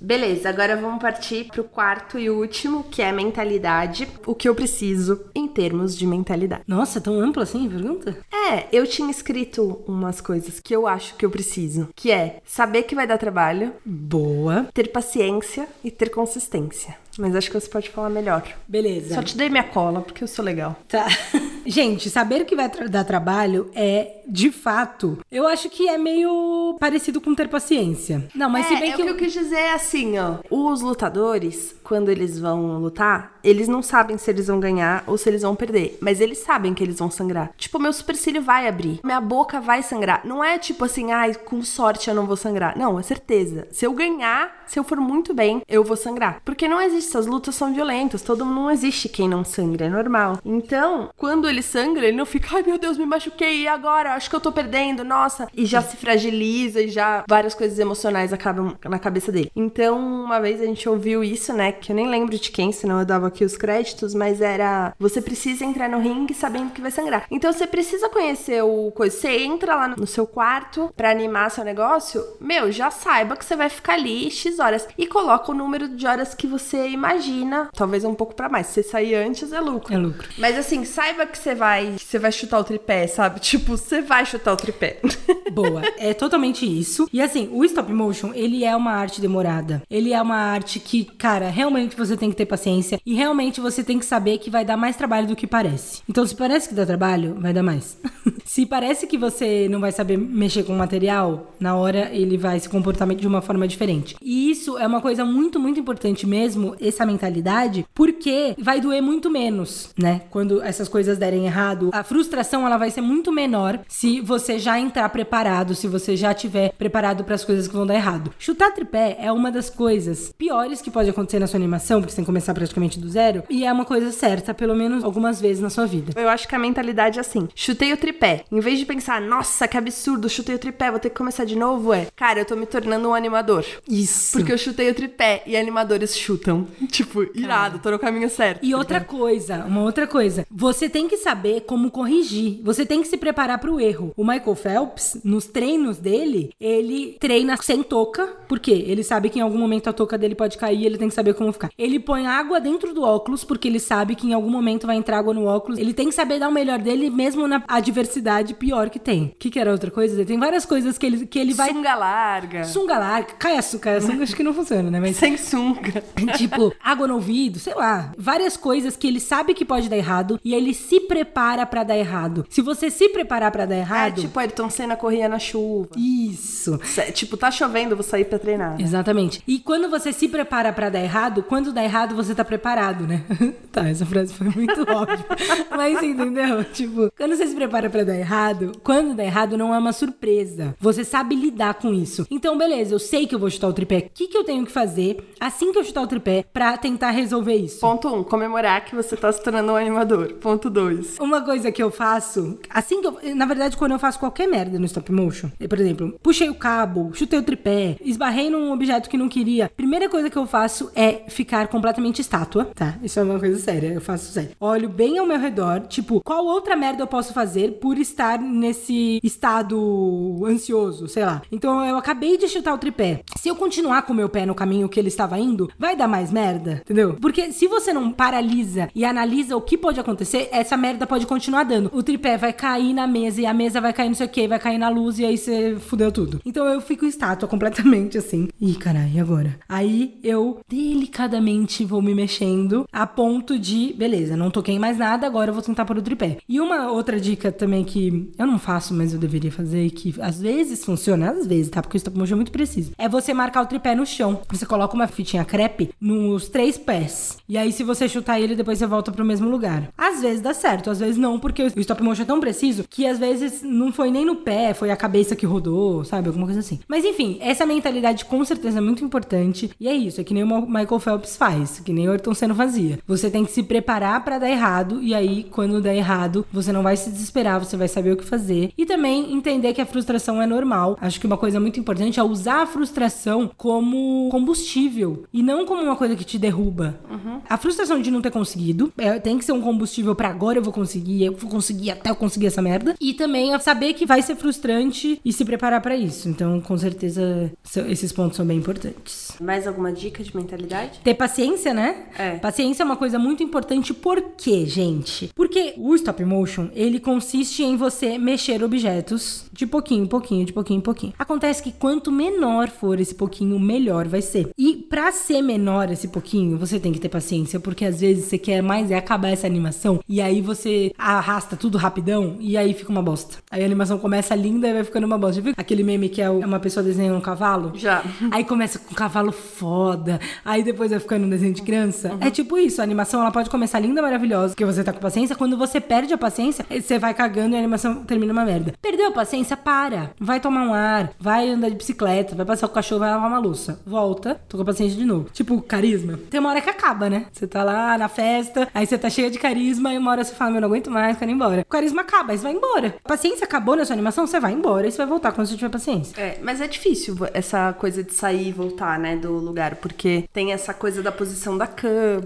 [0.00, 4.08] Beleza, agora vamos partir pro quarto e último, que é mentalidade.
[4.26, 6.62] O que eu preciso em termos de mentalidade.
[6.66, 8.16] Nossa, tão ampla assim a pergunta?
[8.32, 12.84] É, eu tinha escrito umas coisas que eu acho que eu preciso, que é saber
[12.84, 14.66] que vai dar trabalho, Boa.
[14.72, 16.96] ter paciência e ter consistência.
[17.18, 18.42] Mas acho que você pode falar melhor.
[18.68, 19.14] Beleza.
[19.14, 20.76] Só te dei minha cola, porque eu sou legal.
[20.88, 21.06] Tá.
[21.66, 26.76] Gente, saber que vai tra- dar trabalho é, de fato, eu acho que é meio
[26.80, 28.26] parecido com ter paciência.
[28.34, 29.02] Não, mas se é, bem é que.
[29.02, 30.36] o que eu quis dizer é assim, ó.
[30.50, 35.28] Os lutadores, quando eles vão lutar, eles não sabem se eles vão ganhar ou se
[35.28, 35.98] eles vão perder.
[36.00, 37.50] Mas eles sabem que eles vão sangrar.
[37.56, 39.00] Tipo, meu supercílio vai abrir.
[39.04, 40.22] Minha boca vai sangrar.
[40.24, 42.76] Não é tipo assim, ai, com sorte eu não vou sangrar.
[42.76, 43.66] Não, é certeza.
[43.70, 46.40] Se eu ganhar, se eu for muito bem, eu vou sangrar.
[46.44, 48.22] Porque não existe, as lutas são violentas.
[48.22, 50.38] Todo mundo não existe quem não sangra, é normal.
[50.44, 54.14] Então, quando ele sangra, ele não fica, ai meu Deus, me machuquei, e agora?
[54.14, 55.48] Acho que eu tô perdendo, nossa.
[55.54, 59.50] E já se fragiliza e já várias coisas emocionais acabam na cabeça dele.
[59.54, 61.72] Então, uma vez a gente ouviu isso, né?
[61.72, 65.20] Que eu nem lembro de quem, senão eu dava aqui os créditos, mas era você
[65.20, 67.24] precisa entrar no ringue sabendo que vai sangrar.
[67.30, 69.16] Então você precisa conhecer o coisa.
[69.16, 73.56] Você entra lá no seu quarto pra animar seu negócio, meu, já saiba que você
[73.56, 74.86] vai ficar ali X horas.
[74.98, 78.66] E coloca o número de horas que você imagina, talvez um pouco pra mais.
[78.66, 79.94] Se você sair antes, é lucro.
[79.94, 80.28] É lucro.
[80.38, 83.40] Mas assim, saiba que você vai, que você vai chutar o tripé, sabe?
[83.50, 85.00] Tipo, você vai chutar o tripé.
[85.50, 87.08] Boa, é totalmente isso.
[87.12, 89.82] E assim, o stop motion, ele é uma arte demorada.
[89.90, 93.84] Ele é uma arte que, cara, realmente você tem que ter paciência e realmente você
[93.84, 96.00] tem que saber que vai dar mais trabalho do que parece.
[96.08, 97.98] Então, se parece que dá trabalho, vai dar mais.
[98.46, 102.58] se parece que você não vai saber mexer com o material, na hora ele vai
[102.58, 104.16] se comportar de uma forma diferente.
[104.22, 109.30] E isso é uma coisa muito, muito importante mesmo, essa mentalidade, porque vai doer muito
[109.30, 110.22] menos, né?
[110.30, 114.80] Quando essas coisas derem errado, a frustração ela vai ser muito menor se você já
[114.80, 118.32] entrar preparado, se você já tiver preparado para as coisas que vão dar errado.
[118.38, 122.16] Chutar tripé é uma das coisas piores que pode acontecer na sua animação, porque você
[122.16, 125.62] tem que começar praticamente do zero, e é uma coisa certa, pelo menos algumas vezes
[125.62, 126.12] na sua vida.
[126.20, 128.44] Eu acho que a mentalidade é assim: chutei o tripé.
[128.50, 131.56] Em vez de pensar, nossa, que absurdo, chutei o tripé, vou ter que começar de
[131.56, 133.64] novo, é, cara, eu tô me tornando um animador.
[133.88, 134.38] Isso.
[134.38, 136.66] Porque eu chutei o tripé e animadores chutam.
[136.90, 138.64] Tipo, irado, tô no caminho certo.
[138.64, 142.60] E outra coisa, uma outra coisa, você tem que saber como corrigir.
[142.62, 144.12] Você tem que se preparar para o erro.
[144.16, 149.42] O Michael Phelps, nos treinos dele, ele treina sem touca, porque ele sabe que em
[149.42, 151.70] algum momento a touca dele pode cair, ele tem que saber como ficar.
[151.78, 155.18] Ele põe água dentro do óculos, porque ele sabe que em algum momento vai entrar
[155.18, 155.78] água no óculos.
[155.78, 159.24] Ele tem que saber dar o melhor dele, mesmo na adversidade pior que tem.
[159.26, 160.24] O que, que era outra coisa?
[160.24, 161.70] Tem várias coisas que ele, que ele vai.
[161.70, 162.64] Sunga larga.
[162.64, 163.32] Sunga larga.
[163.38, 165.00] Cai a sunga, sunga acho que não funciona, né?
[165.00, 166.02] Mas Sem sunga.
[166.36, 168.12] tipo, água no ouvido, sei lá.
[168.18, 171.96] Várias coisas que ele sabe que pode dar errado e ele se prepara pra dar
[171.96, 172.46] errado.
[172.48, 174.20] Se você se preparar pra dar É, errado.
[174.20, 175.88] tipo, Ayrton Senna corria na chuva.
[175.96, 176.78] Isso.
[177.14, 178.80] Tipo, tá chovendo, vou sair pra treinar.
[178.80, 179.42] Exatamente.
[179.46, 183.22] E quando você se prepara pra dar errado, quando dá errado, você tá preparado, né?
[183.72, 185.24] tá, essa frase foi muito óbvia.
[185.70, 186.64] Mas entendeu?
[186.64, 190.74] Tipo, quando você se prepara pra dar errado, quando dá errado não é uma surpresa.
[190.80, 192.26] Você sabe lidar com isso.
[192.30, 193.98] Então, beleza, eu sei que eu vou chutar o tripé.
[193.98, 197.10] O que, que eu tenho que fazer assim que eu chutar o tripé pra tentar
[197.10, 197.80] resolver isso?
[197.80, 200.34] Ponto 1, um, comemorar que você tá se tornando um animador.
[200.34, 201.18] Ponto 2.
[201.18, 203.18] Uma coisa que eu faço, assim que eu.
[203.34, 206.54] Na verdade, quando eu faço qualquer merda no stop motion, eu, por exemplo, puxei o
[206.54, 210.90] cabo, chutei o tripé, esbarrei num objeto que não queria, primeira coisa que eu faço
[210.94, 212.94] é ficar completamente estátua, tá?
[213.02, 214.52] Isso é uma coisa séria, eu faço sério.
[214.58, 219.20] Olho bem ao meu redor, tipo, qual outra merda eu posso fazer por estar nesse
[219.22, 221.42] estado ansioso, sei lá.
[221.52, 223.20] Então eu acabei de chutar o tripé.
[223.36, 226.08] Se eu continuar com o meu pé no caminho que ele estava indo, vai dar
[226.08, 227.18] mais merda, entendeu?
[227.20, 231.64] Porque se você não paralisa e analisa o que pode acontecer, essa merda pode continuar
[231.64, 231.90] dando.
[231.92, 234.48] O tripé vai cair na mesa e a mesa vai cair não sei o que,
[234.48, 236.40] vai cair na luz e aí você fudeu tudo.
[236.46, 238.48] Então eu fico estátua completamente assim.
[238.58, 239.58] Ih, caralho, e agora?
[239.68, 245.50] Aí eu delicadamente vou me mexendo a ponto de, beleza, não toquei mais nada, agora
[245.50, 246.38] eu vou tentar pôr o tripé.
[246.48, 250.40] E uma outra dica também que eu não faço, mas eu deveria fazer, que às
[250.40, 251.82] vezes funciona, às vezes, tá?
[251.82, 252.92] Porque o stop motion é muito preciso.
[252.98, 254.40] É você marcar o tripé no chão.
[254.48, 257.38] Você coloca uma fitinha crepe nos três pés.
[257.48, 259.88] E aí, se você chutar ele, depois você volta pro mesmo lugar.
[259.96, 263.06] Às vezes dá certo, às vezes não, porque o stop motion é tão preciso que
[263.06, 266.28] às vezes não foi nem no pé, foi a cabeça que rodou, sabe?
[266.28, 266.80] Alguma coisa assim.
[266.88, 269.70] Mas enfim, essa mentalidade com certeza é muito importante.
[269.80, 272.54] E é isso, é que nem o Michael Phelps faz, que nem o Ayrton Senna
[272.60, 272.98] fazia.
[273.06, 276.82] Você tem que se preparar pra dar errado, e aí, quando der errado, você não
[276.82, 278.70] vai se desesperar, você vai saber o que fazer.
[278.76, 280.98] E também entender que a frustração é normal.
[281.00, 285.82] Acho que uma coisa muito importante é usar a frustração como combustível e não como
[285.82, 287.00] uma coisa que te derruba.
[287.48, 290.62] A frustração de não ter conseguido é, tem que ser um combustível pra agora eu
[290.62, 292.94] vou conseguir, eu vou conseguir até eu conseguir essa merda.
[293.00, 296.28] E também saber que vai ser frustrante e se preparar pra isso.
[296.28, 297.50] Então, com certeza,
[297.88, 299.32] esses pontos são bem importantes.
[299.40, 301.00] Mais alguma dica de mentalidade?
[301.02, 302.04] Ter paciência, né?
[302.18, 302.36] É.
[302.40, 303.92] Paciência é uma coisa muito importante.
[303.92, 305.30] Por quê, gente?
[305.34, 310.52] Porque o stop motion, ele consiste em você mexer objetos de pouquinho em pouquinho, de
[310.52, 311.12] pouquinho em pouquinho.
[311.18, 314.50] Acontece que quanto menor for esse pouquinho, melhor vai ser.
[314.56, 318.38] E pra ser menor esse pouquinho, você tem que ter paciência, porque às vezes você
[318.38, 322.90] quer mais é acabar essa animação e aí você arrasta tudo rapidão e aí fica
[322.90, 323.36] uma bosta.
[323.50, 325.36] Aí a animação começa linda e vai ficando uma bosta.
[325.36, 327.72] Já viu aquele meme que é uma pessoa desenhando um cavalo?
[327.74, 328.02] Já.
[328.30, 332.16] Aí começa com um cavalo foda, aí depois vai ficando um desenho de criança.
[332.20, 335.36] É tipo isso, a animação ela pode começar linda, maravilhosa, porque você tá com paciência.
[335.36, 338.74] Quando você perde a paciência, você vai cagando e a animação termina uma merda.
[338.80, 340.12] Perdeu a paciência, para.
[340.18, 343.28] Vai tomar um ar, vai andar de bicicleta, vai passar com o cachorro, vai lavar
[343.28, 343.80] uma louça.
[343.86, 345.28] Volta, tô com a paciência de novo.
[345.32, 346.18] Tipo, carisma.
[346.30, 347.26] Tem uma hora que acaba, né?
[347.32, 350.34] Você tá lá na festa, aí você tá cheia de carisma, e uma hora você
[350.34, 351.62] fala, meu, não aguento mais, quero ir embora.
[351.62, 352.94] O carisma acaba, aí você vai embora.
[353.04, 355.56] A paciência acabou na sua animação, você vai embora e você vai voltar quando você
[355.56, 356.20] tiver paciência.
[356.20, 360.52] É, mas é difícil essa coisa de sair e voltar, né, do lugar, porque tem
[360.52, 361.66] essa coisa da posição da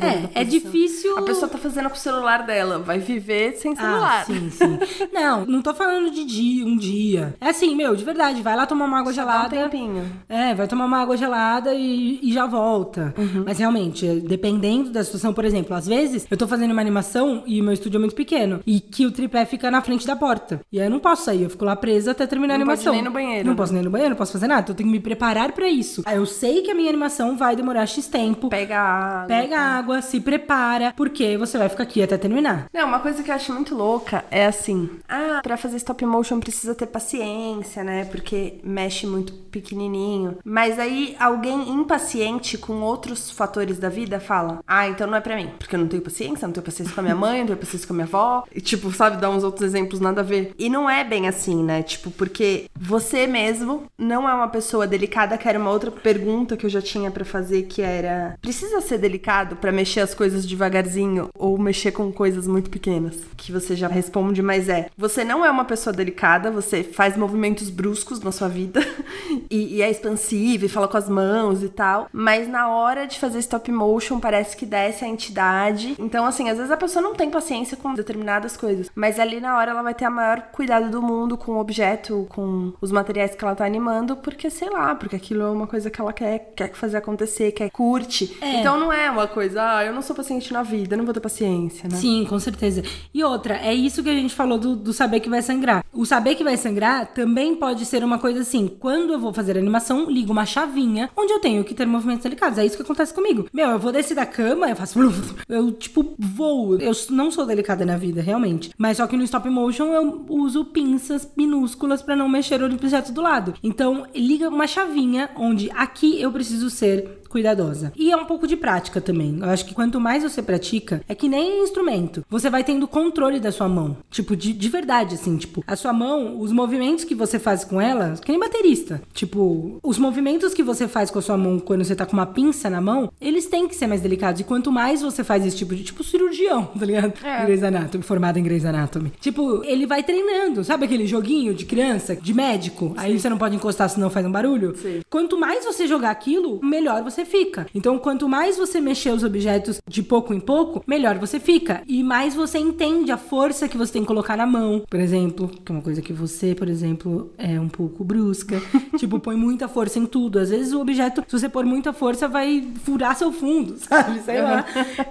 [0.01, 1.19] É, é difícil.
[1.19, 4.25] A pessoa tá fazendo com o celular dela, vai viver sem Ah, celular.
[4.27, 4.79] sim, sim.
[5.13, 7.35] Não, Não, não tô falando de dia, um dia.
[7.41, 9.49] É assim, meu, de verdade, vai lá tomar uma água Dá um gelada.
[9.57, 10.05] tempinho.
[10.29, 13.15] É, vai tomar uma água gelada e, e já volta.
[13.45, 17.61] Mas realmente, dependendo da situação, por exemplo, às vezes eu tô fazendo uma animação e
[17.61, 20.61] o meu estúdio é muito pequeno e que o tripé fica na frente da porta.
[20.71, 22.81] E aí eu não posso sair, eu fico lá presa até terminar a Não pode
[22.81, 22.93] animação.
[22.95, 23.57] nem no banheiro, Não né?
[23.57, 24.61] posso nem no banheiro, não posso fazer nada.
[24.63, 26.03] Então eu tenho que me preparar pra isso.
[26.05, 28.49] Aí eu sei que a minha animação vai demorar X tempo.
[28.49, 29.27] Pega água.
[29.27, 32.67] Pega água, se prepara, porque você vai ficar aqui até terminar.
[32.73, 36.41] Não, uma coisa que eu acho muito louca é assim: ah, pra fazer stop motion
[36.41, 38.05] precisa ter paciência, né?
[38.05, 40.39] Porque mexe muito pequenininho.
[40.45, 45.37] Mas aí alguém impaciente com outros fatores da vida fala: ah, então não é pra
[45.37, 45.51] mim.
[45.59, 47.87] Porque eu não tenho paciência, não tenho paciência com a minha mãe, não tenho paciência
[47.87, 48.45] com a minha avó.
[48.55, 50.53] E, tipo, sabe, dar uns outros exemplos nada a ver.
[50.59, 51.83] E não é bem assim, né?
[51.83, 56.67] Tipo, porque você mesmo não é uma pessoa delicada, que era uma outra pergunta que
[56.67, 61.29] eu já tinha pra fazer, que era: precisa ser delicado pra mexer as coisas devagarzinho
[61.35, 63.17] ou mexer com coisas muito pequenas?
[63.37, 67.69] Que você já responde, mas é: você não é uma pessoa delicada, você faz movimentos
[67.69, 68.81] bruscos na sua vida
[69.51, 73.19] e, e é expansiva e fala com as mãos e tal, mas na hora de
[73.19, 75.95] fazer stop motion parece que desce a entidade.
[75.99, 79.57] Então, assim, às vezes a pessoa não tem paciência com determinadas coisas, mas ali na
[79.59, 83.35] hora ela vai ter a maior cuidado do mundo com o objeto, com os materiais
[83.35, 86.53] que ela tá animando, porque sei lá, porque aquilo é uma coisa que ela quer,
[86.57, 88.37] quer fazer acontecer, quer curte.
[88.41, 88.61] É.
[88.61, 91.21] Então não é uma coisa, ah, eu não sou paciente na vida, não vou ter
[91.21, 91.97] paciência, né?
[91.97, 92.83] Sim, com certeza.
[93.13, 95.85] E outra, é isso que a gente falou do, do saber que vai sangrar.
[95.93, 99.57] O saber que vai sangrar também pode ser uma coisa assim: quando eu vou fazer
[99.57, 102.59] animação, ligo uma chavinha onde eu tenho que ter movimentos delicados.
[102.59, 103.49] É isso que acontece comigo.
[103.53, 104.95] Meu, eu vou descer da cama, eu faço.
[105.49, 106.77] Eu, tipo, voo.
[106.79, 108.71] Eu não sou delicada na vida, realmente.
[108.79, 113.13] Mas só que no stop motion eu uso pinças minúsculas pra não mexer o objeto
[113.13, 113.55] do lado.
[113.63, 117.93] Então, liga uma chavinha onde aqui eu preciso ser cuidadosa.
[117.97, 119.39] E é um pouco de prática também.
[119.41, 122.25] Eu acho que quanto mais você pratica, é que nem instrumento.
[122.31, 123.97] Você vai tendo controle da sua mão.
[124.09, 125.37] Tipo, de, de verdade, assim.
[125.37, 129.03] Tipo, a sua mão, os movimentos que você faz com ela, que nem baterista.
[129.13, 132.25] Tipo, os movimentos que você faz com a sua mão quando você tá com uma
[132.25, 134.41] pinça na mão, eles têm que ser mais delicados.
[134.41, 137.15] E quanto mais você faz esse tipo de, tipo, cirurgião, tá ligado?
[137.25, 137.45] É.
[137.45, 139.13] Grey's Anatomy, formado em Grey's Anatomy.
[139.21, 140.63] Tipo, ele vai treinando.
[140.63, 142.95] Sabe aquele joguinho de criança, de médico?
[142.97, 144.77] Aí você não pode encostar senão faz um barulho?
[144.77, 145.01] Sim.
[145.11, 147.67] Quanto mais você jogar aquilo, melhor você fica.
[147.75, 151.83] Então, quanto mais você mexer os objetos de pouco em pouco, melhor você fica.
[151.87, 155.49] E mais você entende a força que você tem que colocar na mão, por exemplo,
[155.49, 158.61] que é uma coisa que você, por exemplo, é um pouco brusca.
[158.99, 160.39] tipo, põe muita força em tudo.
[160.39, 164.21] Às vezes o objeto, se você pôr muita força, vai furar seu fundo, sabe?
[164.21, 164.65] Sei lá.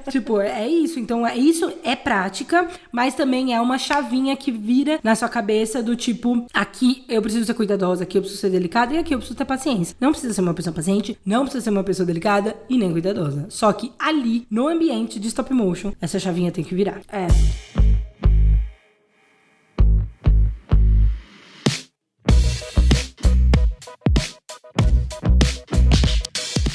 [0.09, 0.99] tipo, é isso.
[0.99, 5.81] Então, é isso é prática, mas também é uma chavinha que vira na sua cabeça
[5.81, 9.17] do tipo, aqui eu preciso ser cuidadosa, aqui eu preciso ser delicada e aqui eu
[9.17, 9.95] preciso ter paciência.
[9.99, 13.45] Não precisa ser uma pessoa paciente, não precisa ser uma pessoa delicada e nem cuidadosa.
[13.49, 17.01] Só que ali, no ambiente de stop motion, essa chavinha tem que virar.
[17.11, 17.27] É.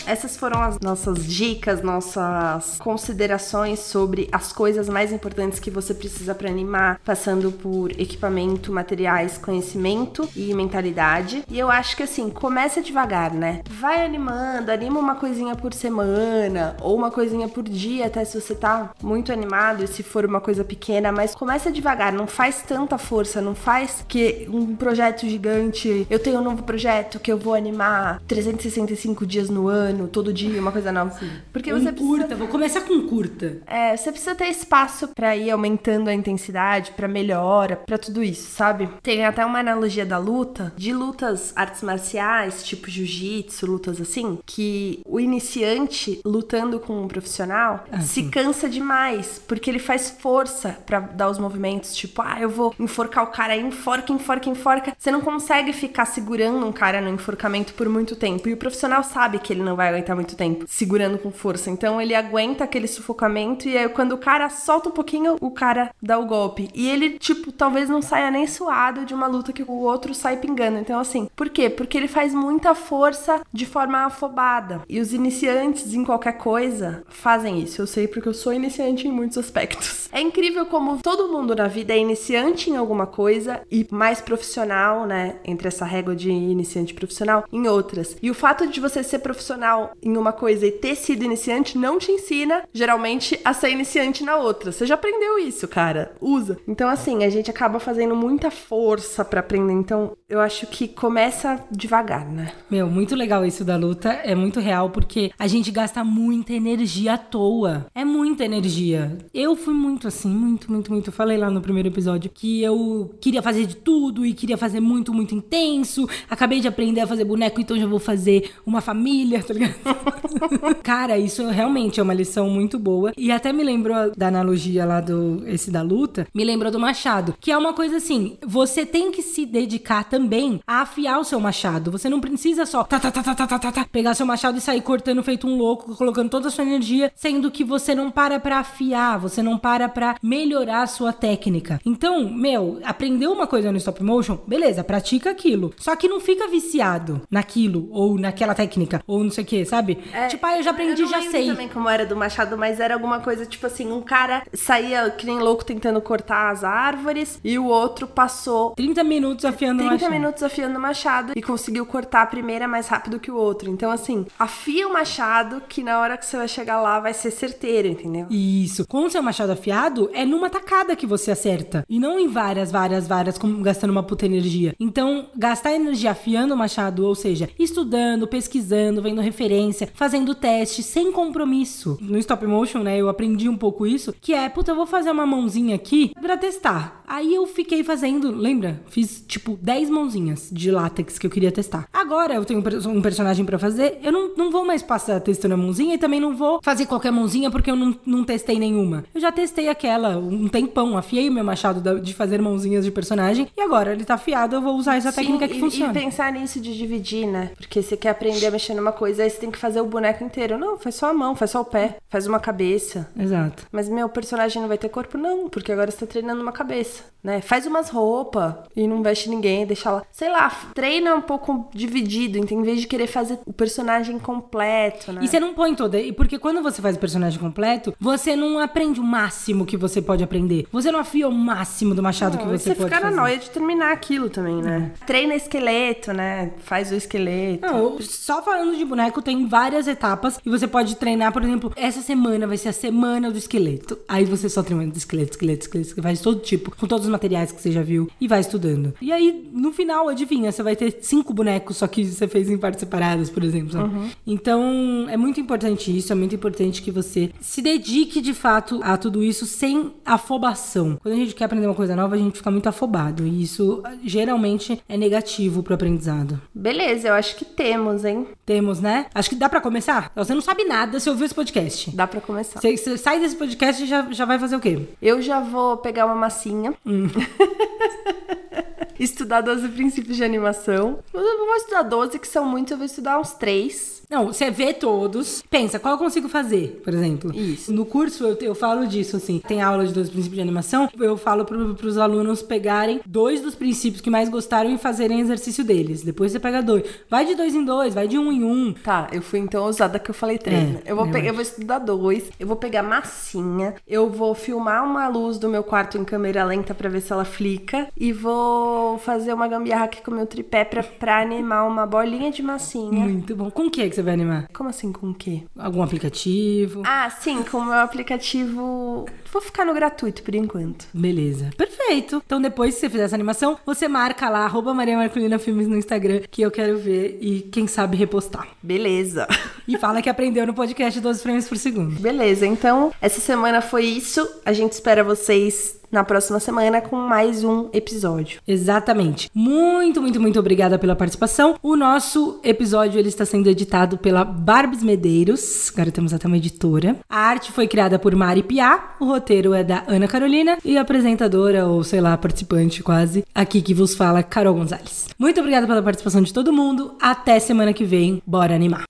[0.08, 6.34] Essas foram as nossas dicas, nossas considerações sobre as coisas mais importantes que você precisa
[6.34, 11.44] para animar, passando por equipamento, materiais, conhecimento e mentalidade.
[11.46, 13.60] E eu acho que assim, começa devagar, né?
[13.68, 18.54] Vai animando, anima uma coisinha por semana ou uma coisinha por dia, até se você
[18.54, 22.96] tá muito animado e se for uma coisa pequena, mas começa devagar, não faz tanta
[22.96, 27.52] força, não faz que um projeto gigante, eu tenho um novo projeto que eu vou
[27.52, 31.18] animar 365 dias no ano, todo dia, uma coisa nova.
[31.52, 33.58] Porque Um você precisa curta, vou começar com curta.
[33.66, 38.50] é, você precisa ter espaço pra ir aumentando a intensidade, pra melhora, pra tudo isso,
[38.50, 38.88] sabe?
[39.02, 45.00] Tem até uma analogia da luta, de lutas artes marciais, tipo jiu-jitsu, lutas assim, que
[45.06, 51.28] o iniciante lutando com um profissional se cansa demais, porque ele faz força pra dar
[51.30, 54.92] os movimentos, tipo, ah, eu vou enforcar o cara aí, enforca, enforca, enforca.
[54.98, 58.48] Você não consegue ficar segurando um cara no enforcamento por muito tempo.
[58.48, 61.70] E o profissional sabe que ele não vai aguentar muito tempo segurando com força.
[61.70, 65.90] Então ele aguenta aquele sufocamento e aí quando o cara solta um pouquinho, o cara
[66.00, 66.68] dá o golpe.
[66.74, 70.36] E ele, tipo, talvez não saia nem suado de uma luta que o outro sai
[70.36, 70.78] pingando.
[70.78, 71.68] Então, assim, por quê?
[71.70, 74.82] Porque ele faz muita força de forma afobada.
[74.88, 77.80] E os iniciantes em qualquer coisa fazem isso.
[77.80, 80.08] Eu sei porque eu sou iniciante em muitos aspectos.
[80.12, 85.06] É incrível como todo mundo na vida é iniciante em alguma coisa e mais profissional,
[85.06, 85.36] né?
[85.44, 88.16] Entre essa régua de iniciante profissional, em outras.
[88.22, 91.98] E o fato de você ser profissional em uma coisa e ter sido iniciante não
[91.98, 94.72] te ensina, geralmente, a ser iniciante na outra.
[94.72, 96.12] Você já aprendeu isso, cara.
[96.20, 96.58] Usa.
[96.66, 99.72] Então, assim, a gente acaba fazendo muita força pra aprender.
[99.72, 102.52] Então, eu acho que começa devagar, né?
[102.70, 104.10] Meu, muito legal isso da luta.
[104.10, 107.86] É muito real porque a gente gasta muita energia à toa.
[107.94, 109.18] É muita energia.
[109.32, 111.08] Eu fui muito assim, muito, muito, muito.
[111.08, 114.80] Eu falei lá no primeiro episódio que eu queria fazer de tudo e queria fazer
[114.80, 116.08] muito, muito intenso.
[116.28, 119.67] Acabei de aprender a fazer boneco, então já vou fazer uma família, tá ligado?
[120.82, 123.12] Cara, isso realmente é uma lição muito boa.
[123.16, 127.34] E até me lembrou da analogia lá do esse da luta, me lembrou do machado,
[127.40, 131.40] que é uma coisa assim, você tem que se dedicar também a afiar o seu
[131.40, 131.90] machado.
[131.90, 134.58] Você não precisa só tá, tá, tá, tá, tá, tá, tá, tá pegar seu machado
[134.58, 138.10] e sair cortando feito um louco, colocando toda a sua energia, sendo que você não
[138.10, 141.80] para para afiar, você não para para melhorar a sua técnica.
[141.84, 145.72] Então, meu, aprendeu uma coisa no stop motion, beleza, pratica aquilo.
[145.78, 149.98] Só que não fica viciado naquilo ou naquela técnica ou não sei o que sabe?
[150.28, 151.48] tipo, ah, eu já aprendi, É, eu não já sei.
[151.48, 155.26] também como era do Machado, mas era alguma coisa tipo assim: um cara saía que
[155.26, 159.94] nem louco tentando cortar as árvores e o outro passou 30 minutos afiando o 30
[159.94, 160.12] machado.
[160.12, 163.70] minutos afiando o machado e conseguiu cortar a primeira mais rápido que o outro.
[163.70, 167.30] Então, assim, afia o machado que na hora que você vai chegar lá vai ser
[167.30, 168.26] certeiro, entendeu?
[168.30, 168.86] Isso.
[168.86, 171.84] Com o seu machado afiado, é numa tacada que você acerta.
[171.88, 174.74] E não em várias, várias, várias, como gastando uma puta energia.
[174.80, 181.12] Então, gastar energia afiando o machado, ou seja, estudando, pesquisando, vendo referência, fazendo teste, sem
[181.12, 181.96] compromisso.
[182.00, 185.10] No stop motion, né, eu aprendi um pouco isso, que é, puta, eu vou fazer
[185.12, 187.02] uma mãozinha aqui pra testar.
[187.06, 188.82] Aí eu fiquei fazendo, lembra?
[188.88, 191.88] Fiz, tipo, 10 mãozinhas de látex que eu queria testar.
[191.92, 195.54] Agora eu tenho um per- personagem pra fazer, eu não, não vou mais passar testando
[195.54, 199.04] a mãozinha e também não vou fazer qualquer mãozinha porque eu não, não testei nenhuma.
[199.14, 203.46] Eu já testei aquela um tempão, afiei o meu machado de fazer mãozinhas de personagem
[203.56, 205.92] e agora ele tá afiado, eu vou usar essa técnica Sim, que e, funciona.
[205.92, 207.52] E pensar nisso de dividir, né?
[207.56, 210.58] Porque você quer aprender a mexer numa coisa, você tem que fazer o boneco inteiro.
[210.58, 213.08] Não, faz só a mão, faz só o pé, faz uma cabeça.
[213.18, 213.66] Exato.
[213.70, 215.18] Mas meu personagem não vai ter corpo?
[215.18, 217.40] Não, porque agora você tá treinando uma cabeça, né?
[217.40, 220.02] Faz umas roupas e não veste ninguém, deixa lá.
[220.10, 225.12] Sei lá, treina um pouco dividido, então, em vez de querer fazer o personagem completo,
[225.12, 225.20] né?
[225.22, 225.98] E você não põe toda.
[225.98, 230.00] E porque quando você faz o personagem completo, você não aprende o máximo que você
[230.00, 230.66] pode aprender.
[230.72, 233.38] Você não afia o máximo do machado que Não, você, você pode fica na noia
[233.38, 234.92] de terminar aquilo também, né?
[235.06, 236.52] Treina esqueleto, né?
[236.58, 237.66] Faz o esqueleto.
[237.66, 242.00] Não, só falando de boneco, tem várias etapas e você pode treinar, por exemplo, essa
[242.00, 243.98] semana vai ser a semana do esqueleto.
[244.08, 247.10] Aí você só treina do esqueleto, esqueleto, esqueleto, esqueleto, faz todo tipo, com todos os
[247.10, 248.94] materiais que você já viu e vai estudando.
[249.00, 252.58] E aí, no final, adivinha, você vai ter cinco bonecos, só que você fez em
[252.58, 253.72] partes separadas, por exemplo.
[253.72, 253.88] sabe?
[254.26, 258.96] Então, é muito importante isso, é muito importante que você se dedique de fato a
[258.96, 260.98] tudo isso sem afobação.
[261.02, 263.82] Quando a gente quer aprender uma coisa nova, a gente fica muito afobado e isso
[264.04, 266.40] geralmente é negativo pro aprendizado.
[266.54, 268.26] Beleza, eu acho que temos, hein?
[268.44, 269.06] Temos, né?
[269.14, 270.12] Acho que dá pra começar?
[270.14, 271.90] Você não sabe nada se ouviu esse podcast.
[271.94, 272.60] Dá pra começar.
[272.60, 274.80] Você, você sai desse podcast e já, já vai fazer o quê?
[275.00, 276.74] Eu já vou pegar uma massinha.
[278.98, 280.98] estudar 12 princípios de animação.
[281.12, 283.98] Eu não vou estudar 12, que são muitos, eu vou estudar uns 3.
[284.10, 287.30] Não, você vê todos, pensa, qual eu consigo fazer, por exemplo.
[287.34, 287.70] Isso.
[287.70, 289.38] No curso eu, eu falo disso, assim.
[289.46, 293.54] Tem aula de dois princípios de animação, eu falo pro, pros alunos pegarem dois dos
[293.54, 296.02] princípios que mais gostaram e fazerem exercício deles.
[296.02, 296.84] Depois você pega dois.
[297.10, 298.72] Vai de dois em dois, vai de um em um.
[298.72, 300.80] Tá, eu fui então ousada que eu falei 3, É, né?
[300.86, 301.34] Eu vou, eu pegar, eu acho.
[301.34, 305.98] vou estudar dois, eu vou pegar massinha, eu vou filmar uma luz do meu quarto
[305.98, 310.10] em câmera lenta pra ver se ela flica e vou fazer uma gambiarra aqui com
[310.10, 313.04] o meu tripé pra, pra animar uma bolinha de massinha.
[313.04, 313.50] Muito bom.
[313.50, 314.48] Com o que que você vai animar?
[314.52, 315.42] Como assim, com o quê?
[315.58, 316.82] Algum aplicativo?
[316.86, 319.04] Ah, sim, com o meu aplicativo.
[319.32, 320.86] Vou ficar no gratuito por enquanto.
[320.92, 321.50] Beleza.
[321.56, 322.22] Perfeito.
[322.24, 325.76] Então, depois que você fizer essa animação, você marca lá, arroba Maria Marcolina Filmes no
[325.76, 328.48] Instagram, que eu quero ver e, quem sabe, repostar.
[328.62, 329.26] Beleza.
[329.66, 332.00] E fala que aprendeu no podcast 12 frames por segundo.
[332.00, 334.26] Beleza, então essa semana foi isso.
[334.44, 338.40] A gente espera vocês na próxima semana com mais um episódio.
[338.46, 339.30] Exatamente.
[339.34, 341.56] Muito, muito, muito obrigada pela participação.
[341.62, 345.70] O nosso episódio ele está sendo editado pela Barbes Medeiros.
[345.72, 346.96] Agora temos até uma editora.
[347.08, 348.96] A arte foi criada por Mari Piá.
[349.00, 353.60] O roteiro é da Ana Carolina e a apresentadora ou sei lá, participante quase, aqui
[353.60, 355.08] que vos fala Carol Gonzalez.
[355.18, 356.94] Muito obrigada pela participação de todo mundo.
[357.00, 358.22] Até semana que vem.
[358.24, 358.84] Bora animar.